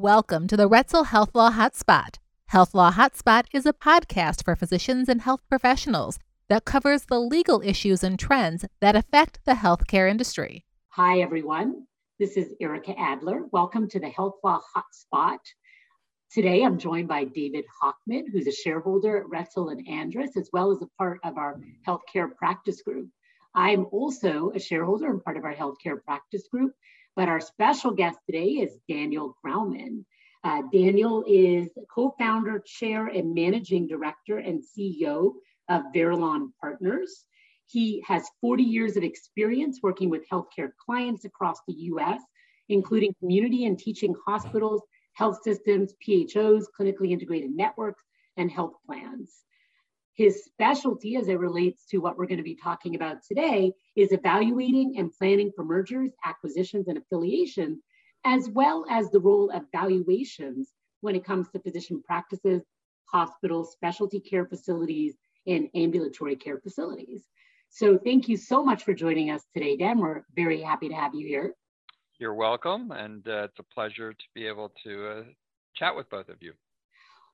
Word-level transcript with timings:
Welcome 0.00 0.46
to 0.46 0.56
the 0.56 0.68
Roetzel 0.68 1.06
Health 1.06 1.34
Law 1.34 1.50
Hotspot. 1.50 2.18
Health 2.46 2.72
Law 2.72 2.92
Hotspot 2.92 3.46
is 3.52 3.66
a 3.66 3.72
podcast 3.72 4.44
for 4.44 4.54
physicians 4.54 5.08
and 5.08 5.22
health 5.22 5.40
professionals 5.48 6.20
that 6.48 6.64
covers 6.64 7.06
the 7.06 7.18
legal 7.18 7.60
issues 7.62 8.04
and 8.04 8.16
trends 8.16 8.64
that 8.78 8.94
affect 8.94 9.40
the 9.44 9.54
healthcare 9.54 10.08
industry. 10.08 10.64
Hi, 10.90 11.18
everyone. 11.18 11.82
This 12.20 12.36
is 12.36 12.52
Ericka 12.62 12.94
Adler. 12.96 13.46
Welcome 13.50 13.88
to 13.88 13.98
the 13.98 14.08
Health 14.10 14.36
Law 14.44 14.60
Hotspot. 14.76 15.40
Today, 16.30 16.62
I'm 16.62 16.78
joined 16.78 17.08
by 17.08 17.24
David 17.24 17.64
Hockman, 17.82 18.26
who's 18.30 18.46
a 18.46 18.52
shareholder 18.52 19.16
at 19.16 19.26
Roetzel 19.26 19.72
and 19.72 19.84
Andress, 19.88 20.36
as 20.36 20.48
well 20.52 20.70
as 20.70 20.80
a 20.80 20.88
part 20.96 21.18
of 21.24 21.36
our 21.36 21.58
healthcare 21.84 22.32
practice 22.36 22.82
group. 22.82 23.08
I'm 23.52 23.86
also 23.90 24.52
a 24.54 24.60
shareholder 24.60 25.10
and 25.10 25.24
part 25.24 25.36
of 25.36 25.44
our 25.44 25.56
healthcare 25.56 26.00
practice 26.04 26.46
group, 26.52 26.70
but 27.18 27.28
our 27.28 27.40
special 27.40 27.90
guest 27.90 28.16
today 28.26 28.46
is 28.46 28.78
Daniel 28.88 29.36
Grauman. 29.44 30.04
Uh, 30.44 30.62
Daniel 30.72 31.24
is 31.26 31.68
co-founder, 31.92 32.62
chair, 32.64 33.08
and 33.08 33.34
managing 33.34 33.88
director 33.88 34.38
and 34.38 34.62
CEO 34.62 35.32
of 35.68 35.82
Veralon 35.92 36.50
Partners. 36.60 37.24
He 37.66 38.04
has 38.06 38.30
40 38.40 38.62
years 38.62 38.96
of 38.96 39.02
experience 39.02 39.80
working 39.82 40.10
with 40.10 40.28
healthcare 40.32 40.70
clients 40.86 41.24
across 41.24 41.58
the 41.66 41.74
US, 41.90 42.20
including 42.68 43.12
community 43.18 43.64
and 43.64 43.76
teaching 43.76 44.14
hospitals, 44.24 44.82
health 45.14 45.40
systems, 45.42 45.94
PHOs, 46.00 46.68
clinically 46.80 47.10
integrated 47.10 47.50
networks, 47.50 48.04
and 48.36 48.48
health 48.48 48.74
plans. 48.86 49.42
His 50.18 50.44
specialty, 50.44 51.14
as 51.14 51.28
it 51.28 51.38
relates 51.38 51.86
to 51.90 51.98
what 51.98 52.18
we're 52.18 52.26
going 52.26 52.38
to 52.38 52.42
be 52.42 52.56
talking 52.56 52.96
about 52.96 53.18
today, 53.22 53.72
is 53.94 54.10
evaluating 54.10 54.96
and 54.98 55.12
planning 55.12 55.52
for 55.54 55.64
mergers, 55.64 56.10
acquisitions, 56.24 56.88
and 56.88 56.98
affiliations, 56.98 57.78
as 58.24 58.50
well 58.50 58.84
as 58.90 59.12
the 59.12 59.20
role 59.20 59.48
of 59.50 59.62
valuations 59.70 60.72
when 61.02 61.14
it 61.14 61.24
comes 61.24 61.48
to 61.50 61.60
physician 61.60 62.02
practices, 62.04 62.64
hospitals, 63.04 63.70
specialty 63.70 64.18
care 64.18 64.44
facilities, 64.44 65.14
and 65.46 65.68
ambulatory 65.76 66.34
care 66.34 66.58
facilities. 66.58 67.22
So 67.68 67.96
thank 67.96 68.28
you 68.28 68.36
so 68.36 68.64
much 68.64 68.82
for 68.82 68.94
joining 68.94 69.30
us 69.30 69.44
today, 69.54 69.76
Dan. 69.76 70.00
We're 70.00 70.24
very 70.34 70.60
happy 70.60 70.88
to 70.88 70.96
have 70.96 71.14
you 71.14 71.28
here. 71.28 71.54
You're 72.18 72.34
welcome, 72.34 72.90
and 72.90 73.24
uh, 73.28 73.44
it's 73.44 73.60
a 73.60 73.62
pleasure 73.72 74.12
to 74.12 74.24
be 74.34 74.48
able 74.48 74.72
to 74.82 75.06
uh, 75.06 75.22
chat 75.76 75.94
with 75.94 76.10
both 76.10 76.28
of 76.28 76.38
you. 76.40 76.54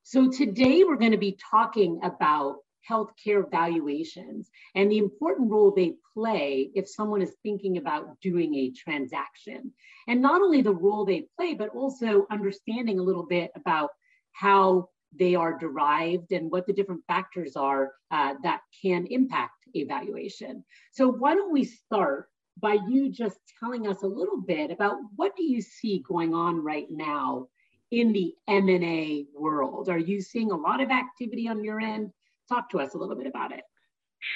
So 0.02 0.30
today 0.30 0.84
we're 0.84 0.98
going 0.98 1.12
to 1.12 1.16
be 1.16 1.38
talking 1.50 1.98
about 2.02 2.56
healthcare 2.88 3.50
valuations 3.50 4.50
and 4.74 4.90
the 4.90 4.98
important 4.98 5.50
role 5.50 5.70
they 5.70 5.94
play 6.12 6.70
if 6.74 6.88
someone 6.88 7.22
is 7.22 7.34
thinking 7.42 7.78
about 7.78 8.20
doing 8.20 8.54
a 8.54 8.70
transaction. 8.70 9.72
And 10.08 10.20
not 10.20 10.42
only 10.42 10.62
the 10.62 10.74
role 10.74 11.04
they 11.04 11.26
play, 11.36 11.54
but 11.54 11.70
also 11.70 12.26
understanding 12.30 12.98
a 12.98 13.02
little 13.02 13.26
bit 13.26 13.50
about 13.56 13.90
how 14.32 14.88
they 15.16 15.34
are 15.34 15.58
derived 15.58 16.32
and 16.32 16.50
what 16.50 16.66
the 16.66 16.72
different 16.72 17.02
factors 17.06 17.56
are 17.56 17.92
uh, 18.10 18.34
that 18.42 18.60
can 18.82 19.06
impact 19.06 19.52
a 19.74 19.84
valuation. 19.84 20.64
So 20.92 21.08
why 21.08 21.34
don't 21.34 21.52
we 21.52 21.64
start 21.64 22.28
by 22.60 22.78
you 22.88 23.10
just 23.10 23.38
telling 23.60 23.88
us 23.88 24.02
a 24.02 24.08
little 24.08 24.40
bit 24.40 24.70
about 24.70 24.96
what 25.16 25.36
do 25.36 25.42
you 25.42 25.60
see 25.60 26.04
going 26.06 26.34
on 26.34 26.62
right 26.62 26.86
now 26.90 27.48
in 27.90 28.12
the 28.12 28.34
M&A 28.48 29.26
world? 29.34 29.88
Are 29.88 29.98
you 29.98 30.20
seeing 30.20 30.50
a 30.50 30.56
lot 30.56 30.80
of 30.80 30.90
activity 30.90 31.48
on 31.48 31.64
your 31.64 31.80
end? 31.80 32.12
Talk 32.48 32.70
to 32.70 32.80
us 32.80 32.94
a 32.94 32.98
little 32.98 33.16
bit 33.16 33.26
about 33.26 33.52
it. 33.52 33.62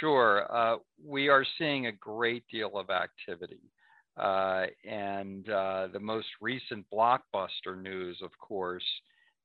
Sure. 0.00 0.46
Uh, 0.54 0.76
we 1.04 1.28
are 1.28 1.44
seeing 1.58 1.86
a 1.86 1.92
great 1.92 2.44
deal 2.50 2.78
of 2.78 2.90
activity. 2.90 3.60
Uh, 4.18 4.66
and 4.84 5.48
uh, 5.48 5.88
the 5.92 6.00
most 6.00 6.26
recent 6.40 6.84
blockbuster 6.92 7.80
news, 7.80 8.18
of 8.22 8.30
course, 8.38 8.84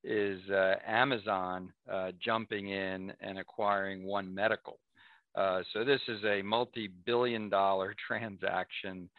is 0.04 0.42
uh, 0.50 0.76
Amazon 0.86 1.72
uh, 1.92 2.12
jumping 2.24 2.70
in 2.70 3.14
and 3.22 3.38
acquiring 3.38 4.04
One 4.04 4.34
Medical. 4.34 4.80
Uh, 5.36 5.62
so 5.72 5.84
this 5.84 6.02
is 6.08 6.24
a 6.26 6.42
multi-billion 6.42 7.50
dollar 7.50 7.96
transaction 8.08 9.10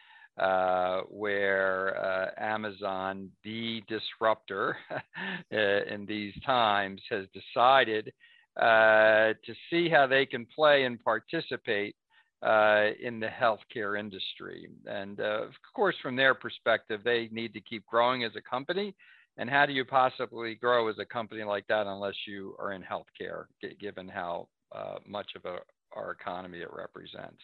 where 1.08 2.32
Amazon, 2.38 3.30
the 3.44 3.82
disruptor 3.88 4.76
in 5.50 6.04
these 6.06 6.34
times, 6.44 7.00
has 7.08 7.26
decided 7.32 8.12
uh, 8.60 9.34
to 9.44 9.54
see 9.68 9.88
how 9.88 10.06
they 10.06 10.24
can 10.24 10.46
play 10.54 10.84
and 10.84 11.02
participate 11.02 11.96
uh, 12.42 12.90
in 13.02 13.18
the 13.18 13.26
healthcare 13.28 13.98
industry. 13.98 14.68
And 14.86 15.18
uh, 15.18 15.42
of 15.44 15.52
course, 15.74 15.96
from 16.02 16.14
their 16.14 16.34
perspective, 16.34 17.00
they 17.02 17.28
need 17.32 17.52
to 17.54 17.60
keep 17.60 17.84
growing 17.86 18.22
as 18.22 18.32
a 18.36 18.40
company. 18.40 18.94
And 19.38 19.50
how 19.50 19.66
do 19.66 19.72
you 19.72 19.84
possibly 19.84 20.54
grow 20.54 20.88
as 20.88 20.96
a 21.00 21.04
company 21.04 21.42
like 21.42 21.66
that 21.66 21.88
unless 21.88 22.14
you 22.26 22.54
are 22.60 22.72
in 22.72 22.82
healthcare, 22.82 23.46
given 23.80 24.08
how 24.08 24.46
uh, 24.70 24.96
much 25.04 25.32
of 25.34 25.44
a, 25.46 25.58
our 25.96 26.12
economy 26.12 26.60
it 26.60 26.72
represents? 26.72 27.40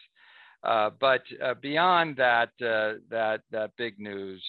Uh, 0.63 0.91
but 0.99 1.23
beyond 1.61 2.15
that, 2.15 2.51
that 2.59 3.41
that 3.51 3.71
big 3.77 3.99
news, 3.99 4.41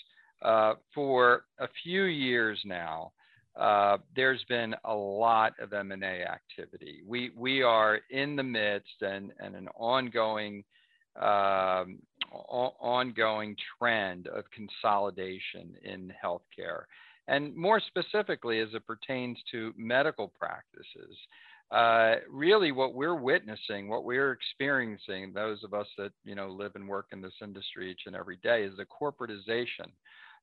for 0.94 1.44
a 1.58 1.68
few 1.82 2.04
years 2.04 2.60
now, 2.64 3.10
uh, 3.56 3.98
there's 4.16 4.44
been 4.48 4.74
a 4.84 4.94
lot 4.94 5.52
of 5.60 5.72
M&A 5.72 6.24
activity. 6.24 7.02
We, 7.06 7.30
we 7.36 7.62
are 7.62 8.00
in 8.10 8.36
the 8.36 8.42
midst 8.42 9.02
and, 9.02 9.32
and 9.40 9.54
an 9.54 9.68
ongoing, 9.76 10.64
um, 11.20 11.98
ongoing 12.32 13.56
trend 13.78 14.26
of 14.28 14.44
consolidation 14.50 15.74
in 15.84 16.12
healthcare. 16.24 16.84
And 17.28 17.54
more 17.54 17.80
specifically, 17.80 18.60
as 18.60 18.68
it 18.72 18.86
pertains 18.86 19.38
to 19.52 19.72
medical 19.76 20.28
practices, 20.28 21.16
uh, 21.70 22.16
really 22.30 22.72
what 22.72 22.94
we're 22.94 23.14
witnessing, 23.14 23.88
what 23.88 24.04
we're 24.04 24.32
experiencing, 24.32 25.32
those 25.32 25.62
of 25.64 25.72
us 25.72 25.86
that 25.96 26.12
you 26.24 26.34
know 26.34 26.48
live 26.48 26.72
and 26.74 26.86
work 26.86 27.06
in 27.12 27.22
this 27.22 27.32
industry 27.42 27.90
each 27.90 28.02
and 28.06 28.14
every 28.16 28.36
day, 28.42 28.64
is 28.64 28.76
the 28.76 28.84
corporatization 28.84 29.90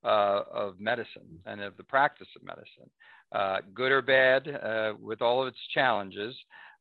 uh, 0.03 0.41
of 0.51 0.79
medicine 0.79 1.39
and 1.45 1.61
of 1.61 1.75
the 1.77 1.83
practice 1.83 2.27
of 2.35 2.43
medicine, 2.43 2.89
uh, 3.31 3.57
good 3.73 3.91
or 3.91 4.01
bad, 4.01 4.47
uh, 4.47 4.93
with 5.01 5.21
all 5.21 5.41
of 5.41 5.47
its 5.47 5.57
challenges. 5.73 6.35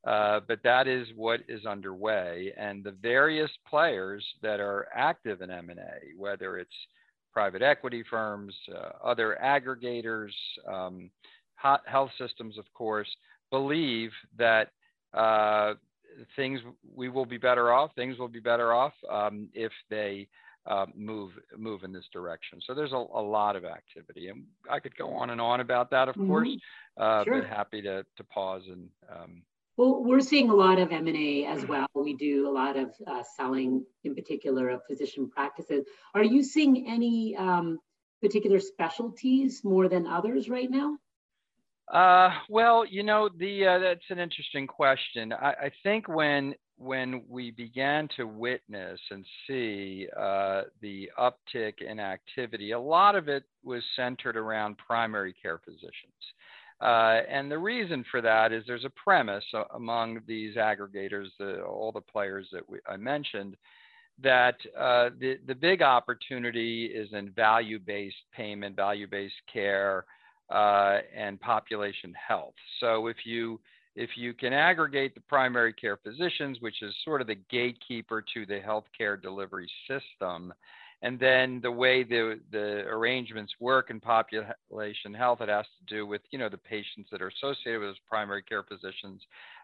Uh, 0.04 0.40
but 0.46 0.62
that 0.62 0.86
is 0.86 1.08
what 1.16 1.40
is 1.48 1.66
underway, 1.66 2.52
and 2.56 2.84
the 2.84 2.94
various 3.02 3.50
players 3.68 4.24
that 4.42 4.60
are 4.60 4.86
active 4.94 5.42
in 5.42 5.50
M&A, 5.50 6.16
whether 6.16 6.56
it's 6.56 6.70
private 7.32 7.62
equity 7.62 8.04
firms, 8.08 8.54
uh, 8.74 8.90
other 9.04 9.36
aggregators, 9.44 10.30
um, 10.68 11.10
health 11.56 12.10
systems, 12.16 12.56
of 12.58 12.64
course, 12.74 13.08
believe 13.50 14.10
that 14.38 14.70
uh, 15.14 15.74
things 16.36 16.60
we 16.94 17.08
will 17.08 17.26
be 17.26 17.38
better 17.38 17.72
off. 17.72 17.90
Things 17.94 18.18
will 18.18 18.28
be 18.28 18.40
better 18.40 18.72
off 18.72 18.92
um, 19.10 19.48
if 19.54 19.72
they 19.90 20.28
uh, 20.68 20.86
move 20.94 21.32
move 21.56 21.82
in 21.82 21.92
this 21.92 22.08
direction. 22.12 22.60
So 22.64 22.74
there's 22.74 22.92
a, 22.92 22.96
a, 22.96 23.22
lot 23.22 23.56
of 23.56 23.64
activity, 23.64 24.28
and 24.28 24.44
I 24.70 24.78
could 24.78 24.96
go 24.96 25.10
on 25.14 25.30
and 25.30 25.40
on 25.40 25.60
about 25.60 25.90
that, 25.90 26.08
of 26.08 26.14
mm-hmm. 26.14 26.28
course. 26.28 26.48
Uh, 26.96 27.24
sure. 27.24 27.40
But 27.40 27.48
happy 27.48 27.82
to 27.82 28.04
to 28.16 28.24
pause 28.24 28.62
and. 28.68 28.88
Um, 29.10 29.42
well, 29.76 30.02
we're 30.02 30.20
seeing 30.20 30.50
a 30.50 30.54
lot 30.54 30.80
of 30.80 30.90
M&A 30.90 31.46
as 31.46 31.64
well. 31.64 31.86
We 31.94 32.14
do 32.14 32.48
a 32.48 32.50
lot 32.50 32.76
of 32.76 32.92
uh, 33.06 33.22
selling, 33.36 33.86
in 34.02 34.16
particular, 34.16 34.70
of 34.70 34.80
physician 34.88 35.30
practices. 35.30 35.84
Are 36.16 36.24
you 36.24 36.42
seeing 36.42 36.88
any 36.88 37.36
um, 37.36 37.78
particular 38.20 38.58
specialties 38.58 39.62
more 39.62 39.88
than 39.88 40.04
others 40.04 40.48
right 40.48 40.68
now? 40.68 40.98
Uh, 41.92 42.30
well, 42.48 42.84
you 42.84 43.04
know, 43.04 43.30
the 43.38 43.66
uh, 43.66 43.78
that's 43.78 44.10
an 44.10 44.18
interesting 44.18 44.66
question. 44.66 45.32
I, 45.32 45.50
I, 45.50 45.70
think 45.84 46.08
when 46.08 46.54
when 46.78 47.22
we 47.28 47.50
began 47.50 48.08
to 48.16 48.24
witness 48.24 49.00
and 49.10 49.24
see 49.46 50.06
uh, 50.16 50.62
the 50.80 51.10
uptick 51.18 51.82
in 51.82 51.98
activity, 51.98 52.70
a 52.70 52.78
lot 52.78 53.16
of 53.16 53.28
it 53.28 53.44
was 53.64 53.82
centered 53.96 54.36
around 54.36 54.78
primary 54.78 55.34
care 55.42 55.60
physicians. 55.64 55.92
Uh, 56.80 57.22
and 57.28 57.50
the 57.50 57.58
reason 57.58 58.04
for 58.10 58.20
that 58.20 58.52
is 58.52 58.62
there's 58.66 58.84
a 58.84 58.90
premise 58.90 59.44
among 59.74 60.20
these 60.28 60.54
aggregators, 60.54 61.26
the, 61.38 61.60
all 61.62 61.90
the 61.90 62.00
players 62.00 62.46
that 62.52 62.68
we, 62.68 62.78
I 62.88 62.96
mentioned, 62.96 63.56
that 64.22 64.56
uh, 64.78 65.10
the, 65.18 65.38
the 65.46 65.54
big 65.54 65.82
opportunity 65.82 66.86
is 66.86 67.08
in 67.12 67.30
value 67.30 67.80
based 67.80 68.16
payment, 68.32 68.76
value 68.76 69.08
based 69.08 69.34
care, 69.52 70.04
uh, 70.50 70.98
and 71.14 71.40
population 71.40 72.14
health. 72.14 72.54
So 72.80 73.08
if 73.08 73.18
you 73.24 73.60
if 74.04 74.10
you 74.16 74.30
can 74.42 74.52
aggregate 74.52 75.12
the 75.14 75.20
primary 75.36 75.74
care 75.82 75.98
physicians, 76.06 76.54
which 76.60 76.82
is 76.86 76.94
sort 77.04 77.20
of 77.20 77.26
the 77.26 77.40
gatekeeper 77.50 78.24
to 78.34 78.40
the 78.46 78.60
healthcare 78.70 79.16
delivery 79.20 79.70
system, 79.88 80.54
and 81.00 81.14
then 81.26 81.60
the 81.62 81.70
way 81.82 81.96
the, 82.02 82.40
the 82.50 82.66
arrangements 82.96 83.52
work 83.60 83.86
in 83.90 83.98
population 84.00 85.12
health, 85.22 85.40
it 85.40 85.48
has 85.48 85.66
to 85.78 85.94
do 85.96 86.00
with, 86.12 86.22
you 86.32 86.38
know, 86.40 86.48
the 86.48 86.64
patients 86.76 87.08
that 87.10 87.22
are 87.22 87.32
associated 87.36 87.80
with 87.80 87.90
those 87.90 88.08
primary 88.08 88.42
care 88.50 88.64
physicians, 88.64 89.20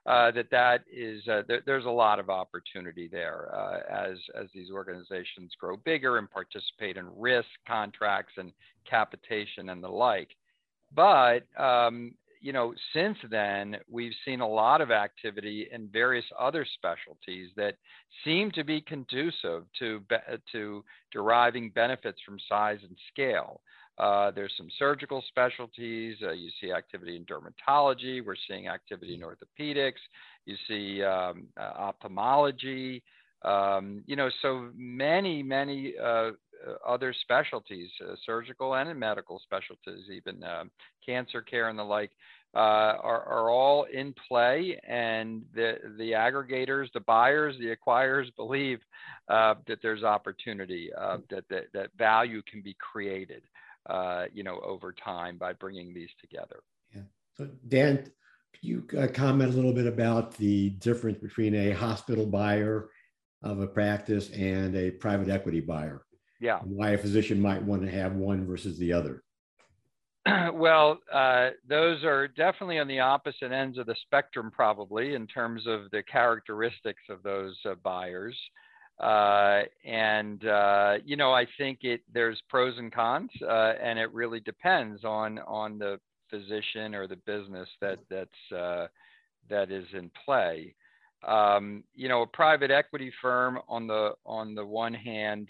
uh, 0.06 0.31
that 0.37 0.48
that 0.50 0.80
is, 0.92 1.26
uh, 1.28 1.42
there, 1.48 1.62
there's 1.66 1.87
a 1.87 1.90
lot 2.04 2.19
of 2.22 2.30
opportunity 2.42 3.06
there 3.08 3.40
uh, 3.54 3.78
as, 4.10 4.16
as 4.40 4.46
these 4.54 4.70
organizations 4.70 5.50
grow 5.60 5.76
bigger 5.76 6.19
and 6.19 6.30
participate 6.30 6.96
in 6.96 7.06
risk 7.16 7.48
contracts 7.66 8.34
and 8.37 8.52
capitation 8.88 9.64
and 9.70 9.82
the 9.82 9.88
like. 9.88 10.30
but 10.94 11.40
um, 11.58 12.14
you 12.44 12.52
know, 12.52 12.75
since 12.93 13.17
then, 13.31 13.79
we've 13.91 14.12
seen 14.23 14.41
a 14.43 14.46
lot 14.46 14.82
of 14.82 14.91
activity 14.91 15.67
in 15.73 15.88
various 15.88 16.26
other 16.38 16.67
specialties 16.75 17.49
that 17.56 17.76
seem 18.23 18.50
to 18.50 18.62
be 18.62 18.82
conducive 18.82 19.64
to, 19.79 20.02
to 20.52 20.85
deriving 21.11 21.70
benefits 21.70 22.19
from 22.23 22.37
size 22.46 22.81
and 22.82 22.99
scale. 23.11 23.62
Uh, 23.96 24.31
there's 24.31 24.52
some 24.58 24.69
surgical 24.79 25.25
specialties. 25.26 26.19
Uh, 26.23 26.32
you 26.32 26.50
see 26.61 26.70
activity 26.70 27.17
in 27.17 27.25
dermatology. 27.25 28.23
We're 28.23 28.37
seeing 28.47 28.69
activity 28.69 29.14
in 29.14 29.23
orthopedics. 29.23 30.02
You 30.44 30.56
see 30.69 31.02
um, 31.02 31.47
uh, 31.58 31.73
ophthalmology. 31.79 33.02
Um, 33.40 34.02
you 34.06 34.17
know, 34.17 34.29
so 34.43 34.69
many, 34.76 35.43
many 35.43 35.94
uh, 36.02 36.32
other 36.87 37.12
specialties, 37.12 37.90
uh, 38.02 38.14
surgical 38.25 38.75
and 38.75 38.99
medical 38.99 39.40
specialties, 39.40 40.05
even 40.11 40.43
um, 40.44 40.70
cancer 41.05 41.43
care 41.43 41.69
and 41.69 41.78
the 41.78 41.84
like, 41.84 42.11
uh, 42.55 42.96
are, 43.02 43.22
are, 43.25 43.50
all 43.50 43.84
in 43.84 44.14
play. 44.28 44.78
And 44.87 45.43
the, 45.55 45.75
the 45.99 46.12
aggregators, 46.12 46.87
the 46.93 47.00
buyers, 47.00 47.56
the 47.58 47.75
acquirers 47.75 48.26
believe 48.37 48.78
uh, 49.28 49.55
that 49.66 49.81
there's 49.82 50.05
opportunity, 50.05 50.90
uh, 50.96 51.19
that, 51.31 51.44
that, 51.50 51.64
that 51.72 51.90
value 51.99 52.43
can 52.43 52.62
be 52.62 52.76
created, 52.78 53.43
uh, 53.90 54.26
you 54.32 54.44
know, 54.44 54.61
over 54.64 54.93
time 54.93 55.37
by 55.37 55.52
bringing 55.52 55.93
these 55.93 56.11
together. 56.20 56.61
Yeah. 56.94 57.02
So 57.37 57.49
Dan, 57.66 58.05
could 58.05 58.12
you 58.62 58.82
comment 59.12 59.52
a 59.52 59.56
little 59.56 59.72
bit 59.72 59.87
about 59.87 60.37
the 60.37 60.70
difference 60.70 61.19
between 61.19 61.55
a 61.56 61.70
hospital 61.72 62.25
buyer 62.25 62.90
of 63.43 63.61
a 63.61 63.66
practice 63.66 64.31
and 64.31 64.76
a 64.76 64.93
private 64.93 65.28
equity 65.28 65.61
buyer? 65.61 66.02
Yeah. 66.40 66.58
Why 66.64 66.90
a 66.90 66.98
physician 66.98 67.40
might 67.40 67.62
want 67.62 67.82
to 67.82 67.90
have 67.90 68.14
one 68.14 68.46
versus 68.46 68.78
the 68.78 68.92
other. 68.92 69.22
well, 70.54 70.98
uh, 71.12 71.50
those 71.69 72.02
are 72.04 72.28
definitely 72.28 72.78
on 72.78 72.88
the 72.88 73.00
opposite 73.00 73.52
ends 73.52 73.78
of 73.78 73.86
the 73.86 73.96
spectrum, 74.02 74.50
probably 74.50 75.14
in 75.14 75.26
terms 75.26 75.66
of 75.66 75.90
the 75.90 76.02
characteristics 76.02 77.02
of 77.10 77.22
those 77.22 77.56
uh, 77.69 77.75
buyers. 77.82 78.36
Uh, 78.98 79.62
and 79.84 80.46
uh, 80.46 80.94
you 81.04 81.16
know, 81.16 81.32
I 81.32 81.46
think 81.58 81.81
it 81.82 82.00
there's 82.12 82.40
pros 82.48 82.78
and 82.78 82.92
cons, 82.92 83.30
uh, 83.42 83.72
and 83.82 83.98
it 83.98 84.12
really 84.12 84.40
depends 84.40 85.04
on 85.04 85.40
on 85.40 85.78
the 85.78 85.98
physician 86.30 86.94
or 86.94 87.06
the 87.06 87.16
business 87.16 87.69
that 87.80 87.98
that's 88.08 88.52
uh, 88.56 88.87
that 89.50 89.70
is 89.70 89.87
in 89.92 90.10
play. 90.25 90.75
Um, 91.26 91.82
you 91.94 92.08
know, 92.08 92.22
a 92.22 92.26
private 92.26 92.70
equity 92.70 93.12
firm 93.20 93.58
on 93.69 93.87
the 93.88 94.12
on 94.25 94.54
the 94.54 94.64
one 94.64 94.94
hand 94.94 95.48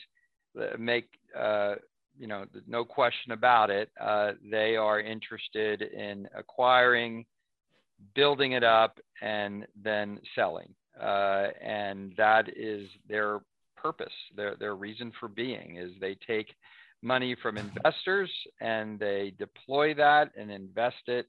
make 0.79 1.09
uh, 1.39 1.75
you 2.19 2.27
know 2.27 2.45
no 2.67 2.85
question 2.85 3.33
about 3.33 3.71
it 3.71 3.91
uh, 4.01 4.33
they 4.51 4.77
are 4.77 5.01
interested 5.01 5.83
in 5.83 6.29
acquiring 6.37 7.25
building 8.15 8.53
it 8.53 8.65
up 8.65 8.99
and 9.23 9.67
then 9.83 10.19
selling. 10.35 10.75
Uh, 11.01 11.49
and 11.63 12.13
that 12.17 12.49
is 12.57 12.89
their 13.09 13.41
purpose 13.77 14.13
their, 14.37 14.55
their 14.57 14.77
reason 14.77 15.13
for 15.19 15.29
being 15.29 15.77
is 15.77 15.91
they 16.01 16.17
take 16.27 16.55
money 17.03 17.37
from 17.43 17.59
investors 17.59 18.31
and 18.61 18.99
they 18.99 19.35
deploy 19.39 19.93
that 19.93 20.31
and 20.39 20.51
invest 20.51 21.09
it 21.09 21.27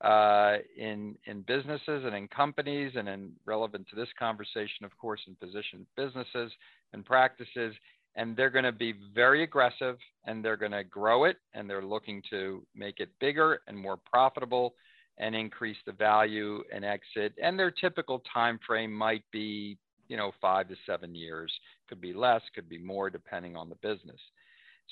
uh, 0.00 0.58
in 0.78 1.16
in 1.26 1.42
businesses 1.42 2.04
and 2.04 2.14
in 2.14 2.28
companies 2.28 2.92
and 2.94 3.08
in 3.08 3.32
relevant 3.44 3.86
to 3.90 3.96
this 3.96 4.08
conversation 4.16 4.84
of 4.84 4.96
course 4.96 5.20
in 5.26 5.34
physician 5.36 5.84
businesses 5.96 6.52
and 6.92 7.04
practices 7.04 7.74
and 8.16 8.36
they're 8.36 8.50
going 8.50 8.64
to 8.64 8.72
be 8.72 8.94
very 9.14 9.42
aggressive 9.42 9.96
and 10.24 10.44
they're 10.44 10.56
going 10.56 10.72
to 10.72 10.84
grow 10.84 11.24
it 11.24 11.36
and 11.54 11.68
they're 11.68 11.82
looking 11.82 12.22
to 12.30 12.64
make 12.74 13.00
it 13.00 13.10
bigger 13.20 13.60
and 13.66 13.76
more 13.76 13.96
profitable 13.96 14.74
and 15.18 15.34
increase 15.34 15.76
the 15.86 15.92
value 15.92 16.62
and 16.72 16.84
exit. 16.84 17.34
And 17.42 17.58
their 17.58 17.70
typical 17.70 18.22
time 18.32 18.58
frame 18.66 18.92
might 18.92 19.24
be 19.32 19.78
you 20.08 20.16
know 20.16 20.32
5 20.40 20.68
to 20.68 20.74
7 20.86 21.14
years. 21.14 21.52
Could 21.88 22.00
be 22.00 22.12
less 22.12 22.42
could 22.54 22.68
be 22.68 22.78
more 22.78 23.10
depending 23.10 23.56
on 23.56 23.68
the 23.68 23.76
business. 23.76 24.20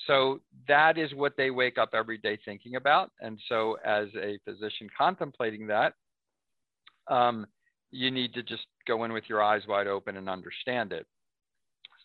So 0.07 0.39
that 0.67 0.97
is 0.97 1.13
what 1.13 1.35
they 1.35 1.51
wake 1.51 1.77
up 1.77 1.89
every 1.93 2.17
day 2.17 2.39
thinking 2.45 2.75
about. 2.75 3.11
And 3.19 3.37
so 3.49 3.77
as 3.85 4.07
a 4.15 4.39
physician 4.45 4.89
contemplating 4.97 5.67
that 5.67 5.93
um, 7.09 7.45
you 7.91 8.11
need 8.11 8.33
to 8.35 8.43
just 8.43 8.65
go 8.87 9.03
in 9.03 9.11
with 9.11 9.25
your 9.27 9.43
eyes 9.43 9.63
wide 9.67 9.87
open 9.87 10.15
and 10.15 10.29
understand 10.29 10.93
it 10.93 11.05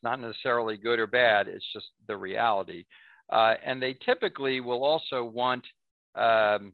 not 0.04 0.20
necessarily 0.20 0.76
good 0.76 1.00
or 1.00 1.08
bad, 1.08 1.48
it's 1.48 1.64
just 1.72 1.86
the 2.06 2.16
reality. 2.16 2.84
Uh, 3.30 3.54
and 3.64 3.82
they 3.82 3.96
typically 4.04 4.60
will 4.60 4.84
also 4.84 5.24
want 5.24 5.64
um, 6.14 6.72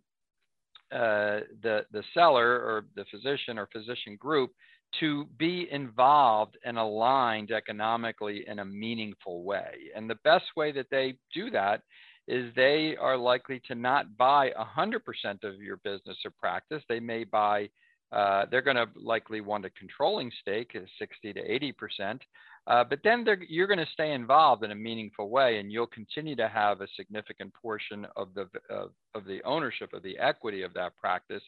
uh, 0.93 1.41
the, 1.63 1.87
the 1.93 2.03
seller 2.13 2.57
or 2.57 2.85
the 2.97 3.05
physician 3.11 3.59
or 3.59 3.69
physician 3.73 4.17
group 4.17 4.51
to 4.99 5.27
be 5.39 5.69
involved 5.71 6.59
and 6.65 6.77
aligned 6.77 7.53
economically 7.53 8.45
in 8.49 8.59
a 8.59 8.65
meaningful 8.65 9.45
way. 9.45 9.73
And 9.95 10.11
the 10.11 10.19
best 10.25 10.47
way 10.57 10.73
that 10.73 10.91
they 10.91 11.15
do 11.33 11.49
that 11.51 11.83
is 12.27 12.53
they 12.55 12.97
are 13.01 13.17
likely 13.17 13.61
to 13.69 13.75
not 13.75 14.17
buy 14.17 14.51
100% 14.51 15.45
of 15.45 15.57
your 15.57 15.77
business 15.79 16.17
or 16.25 16.33
practice. 16.39 16.83
They 16.89 17.01
may 17.01 17.25
buy, 17.25 17.69
uh, 18.13 18.47
they're 18.51 18.63
going 18.63 18.77
to 18.77 18.89
likely 18.97 19.41
want 19.41 19.65
a 19.65 19.71
controlling 19.71 20.31
stake, 20.41 20.77
60 20.99 21.33
to 21.33 21.73
80%, 22.01 22.21
uh, 22.67 22.85
but 22.85 23.01
then 23.03 23.25
you're 23.49 23.67
going 23.67 23.79
to 23.79 23.93
stay 23.93 24.13
involved 24.13 24.63
in 24.63 24.71
a 24.71 24.75
meaningful 24.75 25.31
way, 25.31 25.59
and 25.59 25.73
you'll 25.73 25.87
continue 25.87 26.37
to 26.37 26.49
have 26.49 26.81
a 26.81 26.87
significant 26.97 27.53
portion 27.55 28.07
of 28.17 28.29
the 28.35 28.49
uh, 28.71 28.87
of 29.15 29.25
the 29.25 29.43
ownership 29.45 29.93
of 29.93 30.03
the 30.03 30.19
equity 30.19 30.63
of 30.63 30.73
that 30.75 30.97
practice. 30.97 31.43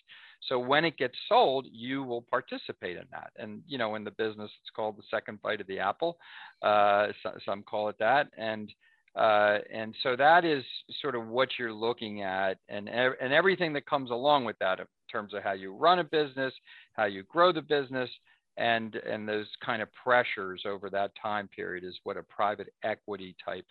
So 0.49 0.59
when 0.59 0.85
it 0.85 0.97
gets 0.97 1.15
sold, 1.29 1.67
you 1.71 2.03
will 2.03 2.23
participate 2.23 2.97
in 2.97 3.05
that. 3.13 3.31
And 3.37 3.63
you 3.67 3.79
know, 3.79 3.95
in 3.95 4.05
the 4.05 4.11
business, 4.13 4.51
it's 4.63 4.71
called 4.75 4.97
the 4.97 5.03
second 5.11 5.43
bite 5.43 5.61
of 5.61 5.67
the 5.67 5.79
apple. 5.79 6.17
Uh, 6.63 7.09
some 7.45 7.63
call 7.63 7.89
it 7.89 7.97
that, 7.99 8.29
and 8.39 8.73
uh, 9.15 9.59
and 9.73 9.95
so 10.03 10.17
that 10.17 10.47
is 10.47 10.65
sort 11.03 11.15
of 11.15 11.29
what 11.29 11.51
you're 11.59 11.75
looking 11.75 12.23
at, 12.23 12.59
and 12.71 12.89
and 12.89 13.33
everything 13.33 13.75
that 13.75 13.85
comes 13.85 14.11
along 14.11 14.47
with 14.47 14.59
that 14.61 14.81
in 14.81 14.87
terms 15.11 15.35
of 15.35 15.43
how 15.43 15.53
you 15.53 15.75
run 15.75 15.99
a 15.99 16.05
business, 16.05 16.55
how 16.95 17.05
you 17.05 17.23
grow 17.25 17.53
the 17.53 17.61
business 17.61 18.09
and 18.57 18.97
and 18.97 19.29
those 19.29 19.47
kind 19.65 19.83
of 19.83 19.89
pressures 19.93 20.63
over 20.67 20.91
that 20.91 21.13
time 21.21 21.49
period 21.49 21.85
is 21.85 21.99
what 22.05 22.17
a 22.17 22.23
private 22.23 22.73
equity 22.83 23.35
type 23.45 23.67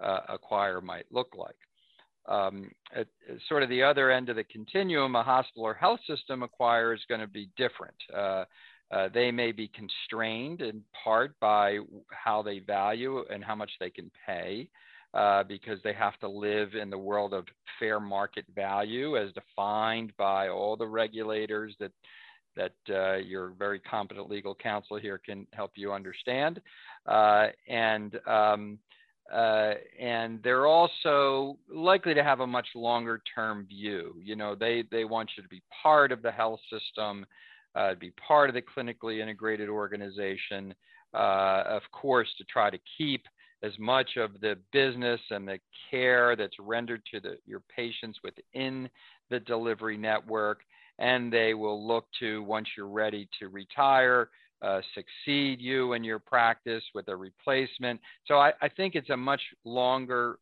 uh, 0.00 0.20
acquire 0.28 0.80
might 0.80 1.06
look 1.10 1.34
like. 1.36 1.56
Um, 2.26 2.70
at, 2.94 3.06
at, 3.30 3.36
sort 3.48 3.62
of 3.62 3.68
the 3.68 3.82
other 3.82 4.10
end 4.10 4.28
of 4.28 4.36
the 4.36 4.44
continuum, 4.44 5.14
a 5.14 5.22
hospital 5.22 5.64
or 5.64 5.74
health 5.74 6.00
system 6.06 6.42
acquire 6.42 6.94
is 6.94 7.02
going 7.08 7.20
to 7.20 7.26
be 7.26 7.50
different. 7.56 7.96
Uh, 8.14 8.44
uh, 8.90 9.08
they 9.12 9.30
may 9.30 9.52
be 9.52 9.68
constrained 9.68 10.62
in 10.62 10.82
part 11.02 11.38
by 11.40 11.78
how 12.10 12.42
they 12.42 12.60
value 12.60 13.24
and 13.30 13.44
how 13.44 13.54
much 13.54 13.70
they 13.78 13.90
can 13.90 14.10
pay. 14.26 14.68
Uh, 15.12 15.44
because 15.44 15.78
they 15.84 15.92
have 15.92 16.18
to 16.18 16.28
live 16.28 16.74
in 16.74 16.90
the 16.90 16.98
world 16.98 17.32
of 17.32 17.46
fair 17.78 18.00
market 18.00 18.44
value 18.52 19.16
as 19.16 19.32
defined 19.32 20.12
by 20.16 20.48
all 20.48 20.76
the 20.76 20.84
regulators 20.84 21.72
that 21.78 21.92
that 22.56 22.74
uh, 22.90 23.16
your 23.16 23.52
very 23.58 23.78
competent 23.80 24.30
legal 24.30 24.54
counsel 24.54 24.98
here 24.98 25.18
can 25.18 25.46
help 25.52 25.72
you 25.74 25.92
understand. 25.92 26.60
Uh, 27.06 27.48
and 27.68 28.18
um, 28.26 28.78
uh, 29.32 29.74
and 29.98 30.40
they're 30.42 30.66
also 30.66 31.56
likely 31.72 32.12
to 32.14 32.22
have 32.22 32.40
a 32.40 32.46
much 32.46 32.68
longer 32.74 33.22
term 33.34 33.66
view. 33.66 34.14
You 34.22 34.36
know, 34.36 34.54
they 34.54 34.84
they 34.90 35.04
want 35.04 35.30
you 35.36 35.42
to 35.42 35.48
be 35.48 35.62
part 35.82 36.12
of 36.12 36.22
the 36.22 36.30
health 36.30 36.60
system, 36.70 37.24
uh, 37.74 37.94
be 37.94 38.12
part 38.12 38.50
of 38.50 38.54
the 38.54 38.62
clinically 38.62 39.20
integrated 39.20 39.68
organization. 39.68 40.74
Uh, 41.14 41.62
of 41.66 41.82
course, 41.92 42.28
to 42.38 42.44
try 42.44 42.70
to 42.70 42.78
keep 42.98 43.22
as 43.62 43.72
much 43.78 44.16
of 44.16 44.40
the 44.40 44.58
business 44.72 45.20
and 45.30 45.48
the 45.48 45.58
care 45.90 46.36
that's 46.36 46.56
rendered 46.58 47.00
to 47.10 47.18
the, 47.20 47.38
your 47.46 47.62
patients 47.74 48.18
within 48.22 48.90
the 49.30 49.40
delivery 49.40 49.96
network 49.96 50.60
and 50.98 51.32
they 51.32 51.54
will 51.54 51.86
look 51.86 52.06
to 52.20 52.42
once 52.42 52.68
you're 52.76 52.86
ready 52.86 53.28
to 53.40 53.48
retire 53.48 54.28
uh, 54.62 54.80
succeed 54.94 55.60
you 55.60 55.92
in 55.92 56.02
your 56.02 56.18
practice 56.18 56.82
with 56.94 57.08
a 57.08 57.16
replacement. 57.16 58.00
So 58.26 58.38
i, 58.38 58.52
I 58.62 58.68
think 58.68 58.94
it's 58.94 59.10
a 59.10 59.16
much 59.16 59.42
longer 59.64 60.38